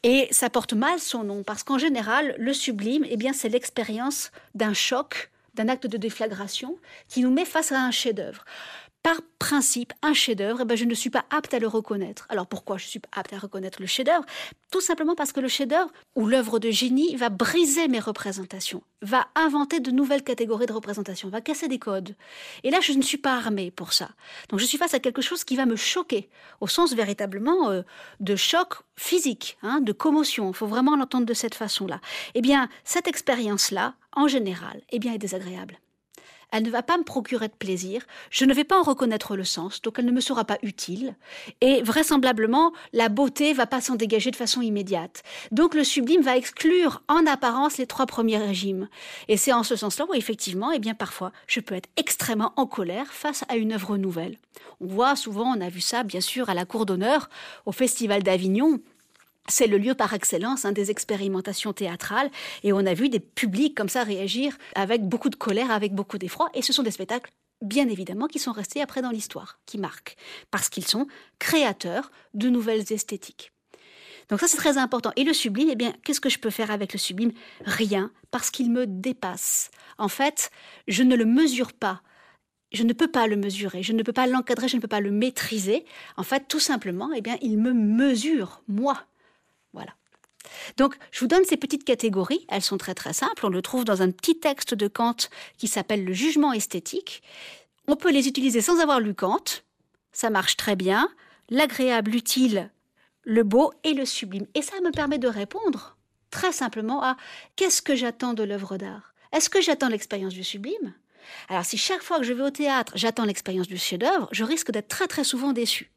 Et 0.04 0.28
ça 0.32 0.50
porte 0.50 0.74
mal 0.74 1.00
son 1.00 1.24
nom 1.24 1.44
parce 1.44 1.64
qu'en 1.64 1.78
général, 1.78 2.36
le 2.38 2.54
sublime, 2.54 3.06
eh 3.10 3.18
bien, 3.18 3.34
c'est 3.34 3.50
l'expérience 3.50 4.32
d'un 4.54 4.74
choc, 4.74 5.30
d'un 5.56 5.68
acte 5.68 5.88
de 5.88 5.98
déflagration 5.98 6.78
qui 7.10 7.22
nous 7.22 7.32
met 7.32 7.46
face 7.46 7.72
à 7.72 7.80
un 7.80 7.92
chef-d'œuvre 7.92 8.46
par 9.06 9.22
principe, 9.38 9.94
un 10.02 10.14
chef-d'œuvre, 10.14 10.62
eh 10.64 10.66
ben, 10.66 10.76
je 10.76 10.84
ne 10.84 10.96
suis 10.96 11.12
pas 11.12 11.26
apte 11.30 11.54
à 11.54 11.60
le 11.60 11.68
reconnaître. 11.68 12.26
Alors 12.28 12.48
pourquoi 12.48 12.80
je 12.80 12.88
suis 12.88 12.98
pas 12.98 13.10
apte 13.12 13.34
à 13.34 13.38
reconnaître 13.38 13.80
le 13.80 13.86
chef-d'œuvre? 13.86 14.26
Tout 14.72 14.82
simplement 14.82 15.14
parce 15.14 15.32
que 15.32 15.40
le 15.40 15.48
chef-d'œuvre 15.48 15.92
ou 16.16 16.26
l'œuvre 16.26 16.58
de 16.58 16.72
génie 16.72 17.16
va 17.16 17.30
briser 17.30 17.88
mes 17.88 18.00
représentations, 18.00 18.82
va 19.04 19.28
inventer 19.36 19.80
de 19.80 19.92
nouvelles 19.92 20.24
catégories 20.24 20.66
de 20.66 20.74
représentation, 20.74 21.30
va 21.30 21.40
casser 21.40 21.68
des 21.68 21.78
codes. 21.78 22.16
Et 22.64 22.72
là, 22.72 22.80
je 22.82 22.94
ne 22.94 23.04
suis 23.04 23.20
pas 23.20 23.36
armée 23.36 23.70
pour 23.70 23.94
ça. 23.94 24.10
Donc 24.50 24.60
je 24.60 24.66
suis 24.66 24.80
face 24.80 24.96
à 24.96 25.00
quelque 25.00 25.22
chose 25.22 25.44
qui 25.44 25.56
va 25.56 25.68
me 25.68 25.76
choquer, 25.76 26.28
au 26.60 26.66
sens 26.68 26.96
véritablement 26.96 27.70
euh, 27.70 27.84
de 28.22 28.36
choc 28.36 28.74
physique, 28.96 29.60
hein, 29.62 29.82
de 29.82 29.92
commotion. 29.92 30.50
Il 30.50 30.56
faut 30.56 30.66
vraiment 30.66 30.96
l'entendre 30.96 31.28
de 31.28 31.34
cette 31.36 31.54
façon-là. 31.54 32.02
Eh 32.34 32.42
bien, 32.42 32.70
cette 32.84 33.08
expérience-là, 33.08 33.94
en 34.14 34.28
général, 34.28 34.82
eh 34.90 34.98
bien, 34.98 35.14
est 35.14 35.20
désagréable 35.20 35.78
elle 36.56 36.64
ne 36.64 36.70
va 36.70 36.84
pas 36.84 36.98
me 36.98 37.04
procurer 37.04 37.50
de 37.50 37.54
plaisir, 37.54 38.04
je 38.30 38.46
ne 38.46 38.54
vais 38.54 38.64
pas 38.64 38.80
en 38.80 38.84
reconnaître 38.84 39.36
le 39.36 39.44
sens, 39.44 39.82
donc 39.82 40.00
elle 40.00 40.06
ne 40.06 40.12
me 40.12 40.22
sera 40.22 40.46
pas 40.46 40.58
utile, 40.64 41.16
et 41.60 41.82
vraisemblablement, 41.82 42.72
la 42.94 43.10
beauté 43.10 43.52
va 43.52 43.66
pas 43.66 43.82
s'en 43.82 43.96
dégager 43.96 44.32
de 44.32 44.38
façon 44.38 44.62
immédiate. 44.62 45.24
Donc 45.52 45.76
le 45.76 45.84
sublime 45.84 46.22
va 46.22 46.38
exclure 46.38 47.04
en 47.10 47.26
apparence 47.26 47.78
les 47.78 47.88
trois 47.88 48.06
premiers 48.06 48.38
régimes. 48.38 48.88
Et 49.28 49.36
c'est 49.36 49.52
en 49.52 49.64
ce 49.64 49.76
sens-là 49.76 50.06
où 50.10 50.14
effectivement, 50.14 50.72
eh 50.72 50.80
bien 50.80 50.94
parfois, 50.94 51.34
je 51.46 51.60
peux 51.60 51.76
être 51.76 51.90
extrêmement 51.98 52.54
en 52.56 52.66
colère 52.66 53.08
face 53.08 53.44
à 53.50 53.58
une 53.58 53.74
œuvre 53.74 53.98
nouvelle. 53.98 54.38
On 54.80 54.88
voit 54.88 55.18
souvent, 55.18 55.54
on 55.58 55.60
a 55.60 55.68
vu 55.68 55.82
ça 55.82 56.04
bien 56.04 56.22
sûr 56.22 56.50
à 56.50 56.54
la 56.54 56.64
cour 56.64 56.86
d'honneur, 56.86 57.30
au 57.66 57.74
Festival 57.74 58.24
d'Avignon, 58.24 58.80
c'est 59.48 59.68
le 59.68 59.78
lieu 59.78 59.94
par 59.94 60.14
excellence 60.14 60.66
hein, 60.66 60.72
des 60.72 60.92
expérimentations 60.92 61.74
théâtrales 61.74 62.30
et 62.64 62.74
on 62.74 62.86
a 62.86 62.94
vu 62.94 63.10
des 63.10 63.20
publics 63.20 63.76
comme 63.76 63.90
ça 63.90 64.04
réagir 64.04 64.58
avec 64.76 65.04
beaucoup 65.04 65.30
de 65.30 65.36
colère, 65.36 65.72
avec 65.72 65.94
beaucoup 65.94 66.18
d'effroi 66.18 66.50
et 66.54 66.62
ce 66.62 66.74
sont 66.74 66.84
des 66.84 66.92
spectacles 66.92 67.32
bien 67.62 67.88
évidemment 67.88 68.28
qui 68.28 68.40
sont 68.40 68.52
restés 68.52 68.82
après 68.82 69.02
dans 69.02 69.12
l'histoire, 69.12 69.60
qui 69.66 69.78
marquent 69.78 70.16
parce 70.52 70.70
qu'ils 70.70 70.88
sont 70.88 71.08
créateurs 71.40 72.12
de 72.34 72.50
nouvelles 72.50 72.92
esthétiques. 72.92 73.52
Donc 74.30 74.40
ça 74.40 74.48
c'est 74.48 74.58
très 74.58 74.78
important. 74.78 75.12
Et 75.16 75.24
le 75.24 75.34
sublime, 75.34 75.70
eh 75.72 75.76
bien, 75.76 75.94
qu'est-ce 76.04 76.22
que 76.22 76.30
je 76.30 76.40
peux 76.40 76.50
faire 76.50 76.72
avec 76.72 76.94
le 76.94 77.00
sublime? 77.00 77.32
Rien, 77.66 78.12
parce 78.32 78.50
qu'il 78.50 78.72
me 78.72 78.88
dépasse. 78.88 79.70
En 79.98 80.08
fait, 80.08 80.50
je 80.88 81.04
ne 81.04 81.16
le 81.16 81.26
mesure 81.26 81.74
pas. 81.74 82.02
Je 82.72 82.84
ne 82.84 82.94
peux 82.94 83.08
pas 83.08 83.28
le 83.28 83.38
mesurer, 83.38 83.84
je 83.84 83.94
ne 83.94 84.04
peux 84.04 84.12
pas 84.12 84.28
l'encadrer, 84.28 84.68
je 84.68 84.76
ne 84.76 84.82
peux 84.82 84.88
pas 84.88 85.00
le 85.00 85.12
maîtriser. 85.12 85.86
En 86.18 86.24
fait, 86.24 86.48
tout 86.48 86.60
simplement, 86.60 87.12
eh 87.16 87.22
bien, 87.22 87.38
il 87.42 87.58
me 87.58 87.72
mesure, 87.74 88.64
moi. 88.68 89.06
Voilà. 89.76 89.94
Donc, 90.78 90.96
je 91.12 91.20
vous 91.20 91.28
donne 91.28 91.46
ces 91.46 91.58
petites 91.58 91.84
catégories. 91.84 92.46
Elles 92.50 92.62
sont 92.62 92.78
très 92.78 92.96
très 92.96 93.14
simples. 93.14 93.46
On 93.46 93.50
le 93.50 93.62
trouve 93.62 93.86
dans 93.86 94.02
un 94.02 94.10
petit 94.10 94.40
texte 94.40 94.74
de 94.74 94.88
Kant 94.88 95.16
qui 95.58 95.68
s'appelle 95.68 96.04
le 96.04 96.14
jugement 96.14 96.54
esthétique. 96.54 97.22
On 97.88 97.96
peut 97.96 98.12
les 98.12 98.28
utiliser 98.28 98.62
sans 98.62 98.80
avoir 98.80 99.00
lu 99.00 99.14
Kant. 99.14 99.44
Ça 100.12 100.30
marche 100.30 100.58
très 100.58 100.76
bien. 100.76 101.10
L'agréable, 101.50 102.12
l'utile, 102.12 102.72
le 103.24 103.44
beau 103.44 103.74
et 103.84 103.94
le 103.94 104.06
sublime. 104.06 104.48
Et 104.56 104.62
ça 104.62 104.80
me 104.82 104.92
permet 104.92 105.20
de 105.20 105.28
répondre 105.28 105.98
très 106.32 106.52
simplement 106.52 107.04
à 107.04 107.18
qu'est-ce 107.56 107.82
que 107.82 107.96
j'attends 107.96 108.34
de 108.34 108.44
l'œuvre 108.44 108.78
d'art? 108.78 109.14
Est-ce 109.32 109.50
que 109.50 109.62
j'attends 109.62 109.90
l'expérience 109.90 110.34
du 110.34 110.44
sublime? 110.44 110.94
Alors, 111.50 111.66
si 111.66 111.78
chaque 111.78 112.04
fois 112.04 112.18
que 112.18 112.24
je 112.24 112.34
vais 112.34 112.44
au 112.44 112.50
théâtre, 112.50 112.94
j'attends 112.96 113.26
l'expérience 113.26 113.68
du 113.68 113.78
chef-d'œuvre, 113.78 114.30
je 114.32 114.44
risque 114.44 114.72
d'être 114.72 114.88
très 114.88 115.08
très 115.08 115.24
souvent 115.24 115.54
déçu. 115.54 115.92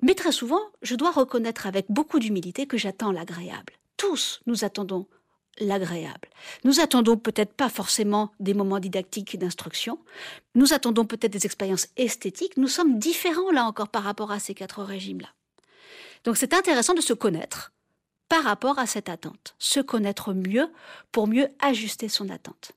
Mais 0.00 0.14
très 0.14 0.32
souvent, 0.32 0.60
je 0.82 0.94
dois 0.94 1.10
reconnaître 1.10 1.66
avec 1.66 1.86
beaucoup 1.88 2.18
d'humilité 2.18 2.66
que 2.66 2.78
j'attends 2.78 3.12
l'agréable. 3.12 3.74
Tous, 3.96 4.40
nous 4.46 4.64
attendons 4.64 5.06
l'agréable. 5.60 6.28
Nous 6.64 6.80
attendons 6.80 7.16
peut-être 7.16 7.52
pas 7.52 7.68
forcément 7.68 8.30
des 8.38 8.54
moments 8.54 8.78
didactiques 8.78 9.36
d'instruction, 9.38 9.98
nous 10.54 10.72
attendons 10.72 11.04
peut-être 11.04 11.32
des 11.32 11.46
expériences 11.46 11.88
esthétiques, 11.96 12.56
nous 12.56 12.68
sommes 12.68 12.98
différents 12.98 13.50
là 13.50 13.64
encore 13.64 13.88
par 13.88 14.04
rapport 14.04 14.30
à 14.30 14.38
ces 14.38 14.54
quatre 14.54 14.82
régimes-là. 14.82 15.28
Donc 16.24 16.36
c'est 16.36 16.54
intéressant 16.54 16.94
de 16.94 17.00
se 17.00 17.12
connaître 17.12 17.72
par 18.28 18.44
rapport 18.44 18.78
à 18.78 18.86
cette 18.86 19.08
attente, 19.08 19.54
se 19.58 19.80
connaître 19.80 20.34
mieux 20.34 20.70
pour 21.12 21.26
mieux 21.26 21.48
ajuster 21.60 22.08
son 22.08 22.28
attente. 22.28 22.72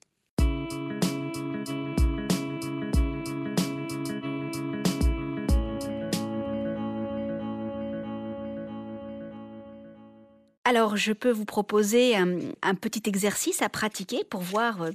Alors, 10.71 10.95
je 10.95 11.12
peux 11.12 11.31
vous 11.31 11.43
proposer 11.43 12.15
un, 12.15 12.75
petit 12.75 13.03
exercice 13.05 13.62
à 13.62 13.67
pratiquer 13.67 14.23
pour 14.23 14.39
voir 14.39 14.84
euh, 14.84 14.91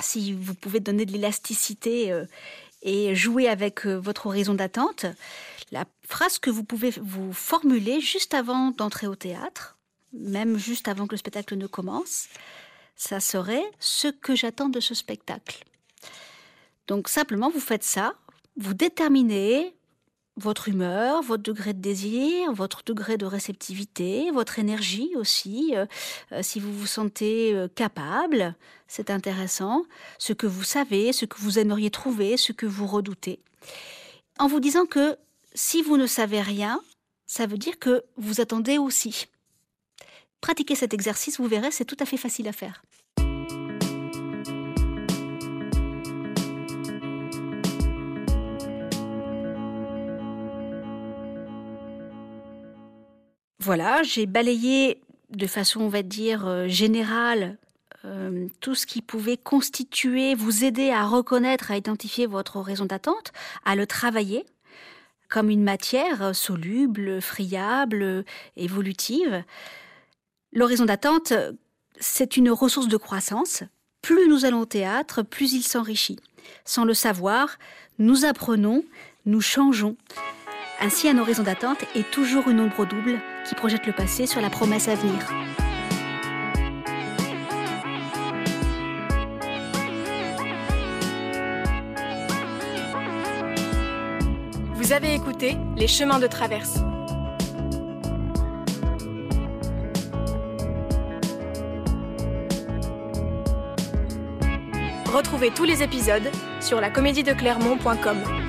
si 0.00 0.34
vous 0.34 0.52
pouvez 0.52 0.80
donner 0.80 1.06
de 1.06 1.12
l'élasticité 1.12 2.12
euh, 2.12 2.26
et 2.82 3.14
jouer 3.14 3.48
avec 3.48 3.86
euh, 3.86 3.94
votre 3.94 4.26
horizon 4.26 4.52
d'attente. 4.52 5.06
La 5.70 5.86
phrase 6.06 6.38
que 6.38 6.50
vous 6.50 6.62
pouvez 6.62 6.90
vous 7.00 7.32
formuler 7.32 8.02
juste 8.02 8.34
avant 8.34 8.70
d'entrer 8.70 9.06
au 9.06 9.14
théâtre, 9.14 9.78
même 10.12 10.58
juste 10.58 10.86
avant 10.88 11.06
que 11.06 11.14
le 11.14 11.20
spectacle 11.20 11.56
ne 11.56 11.66
commence, 11.66 12.28
ça 12.94 13.18
serait 13.18 13.64
ce 13.80 14.08
que 14.08 14.36
j'attends 14.36 14.68
de 14.68 14.80
ce 14.80 14.94
spectacle. 14.94 15.64
Donc 16.86 17.08
simplement, 17.08 17.48
vous 17.48 17.60
faites 17.60 17.82
ça, 17.82 18.12
vous 18.58 18.74
déterminez 18.74 19.74
votre 20.36 20.68
humeur, 20.68 21.22
votre 21.22 21.42
degré 21.42 21.74
de 21.74 21.80
désir, 21.80 22.52
votre 22.52 22.82
degré 22.84 23.16
de 23.16 23.26
réceptivité, 23.26 24.30
votre 24.30 24.58
énergie 24.58 25.10
aussi, 25.16 25.72
euh, 25.74 25.86
euh, 26.32 26.42
si 26.42 26.58
vous 26.58 26.72
vous 26.72 26.86
sentez 26.86 27.54
euh, 27.54 27.68
capable, 27.68 28.54
c'est 28.88 29.10
intéressant, 29.10 29.84
ce 30.18 30.32
que 30.32 30.46
vous 30.46 30.64
savez, 30.64 31.12
ce 31.12 31.26
que 31.26 31.38
vous 31.38 31.58
aimeriez 31.58 31.90
trouver, 31.90 32.36
ce 32.36 32.52
que 32.52 32.66
vous 32.66 32.86
redoutez. 32.86 33.40
En 34.38 34.46
vous 34.46 34.60
disant 34.60 34.86
que 34.86 35.16
si 35.54 35.82
vous 35.82 35.96
ne 35.96 36.06
savez 36.06 36.40
rien, 36.40 36.80
ça 37.26 37.46
veut 37.46 37.58
dire 37.58 37.78
que 37.78 38.02
vous 38.16 38.40
attendez 38.40 38.78
aussi. 38.78 39.26
Pratiquez 40.40 40.74
cet 40.74 40.94
exercice, 40.94 41.38
vous 41.38 41.46
verrez, 41.46 41.70
c'est 41.70 41.84
tout 41.84 41.96
à 42.00 42.06
fait 42.06 42.16
facile 42.16 42.48
à 42.48 42.52
faire. 42.52 42.82
Voilà, 53.64 54.02
j'ai 54.02 54.26
balayé 54.26 55.00
de 55.30 55.46
façon, 55.46 55.82
on 55.82 55.88
va 55.88 56.02
dire, 56.02 56.48
euh, 56.48 56.66
générale 56.66 57.58
euh, 58.04 58.48
tout 58.58 58.74
ce 58.74 58.86
qui 58.86 59.02
pouvait 59.02 59.36
constituer, 59.36 60.34
vous 60.34 60.64
aider 60.64 60.90
à 60.90 61.06
reconnaître, 61.06 61.70
à 61.70 61.76
identifier 61.76 62.26
votre 62.26 62.60
raison 62.60 62.86
d'attente, 62.86 63.32
à 63.64 63.76
le 63.76 63.86
travailler 63.86 64.44
comme 65.28 65.48
une 65.48 65.62
matière 65.62 66.34
soluble, 66.34 67.22
friable, 67.22 68.24
évolutive. 68.56 69.44
L'horizon 70.52 70.84
d'attente, 70.84 71.32
c'est 72.00 72.36
une 72.36 72.50
ressource 72.50 72.88
de 72.88 72.96
croissance. 72.96 73.62
Plus 74.02 74.28
nous 74.28 74.44
allons 74.44 74.62
au 74.62 74.66
théâtre, 74.66 75.22
plus 75.22 75.52
il 75.52 75.62
s'enrichit. 75.62 76.18
Sans 76.64 76.84
le 76.84 76.94
savoir, 76.94 77.58
nous 78.00 78.24
apprenons, 78.24 78.82
nous 79.24 79.40
changeons. 79.40 79.96
Ainsi, 80.80 81.08
un 81.08 81.18
horizon 81.18 81.44
d'attente 81.44 81.84
est 81.94 82.10
toujours 82.10 82.48
une 82.48 82.58
ombre 82.58 82.84
double 82.86 83.20
qui 83.46 83.54
projette 83.54 83.86
le 83.86 83.92
passé 83.92 84.26
sur 84.26 84.40
la 84.40 84.50
promesse 84.50 84.88
à 84.88 84.94
venir. 84.94 85.26
Vous 94.74 94.92
avez 94.92 95.14
écouté 95.14 95.56
Les 95.76 95.86
chemins 95.86 96.18
de 96.18 96.26
traverse. 96.26 96.78
Retrouvez 105.06 105.50
tous 105.50 105.64
les 105.64 105.82
épisodes 105.82 106.30
sur 106.60 106.80
la 106.80 106.90
comédie 106.90 107.22
de 107.22 107.32
Clermont.com. 107.32 108.41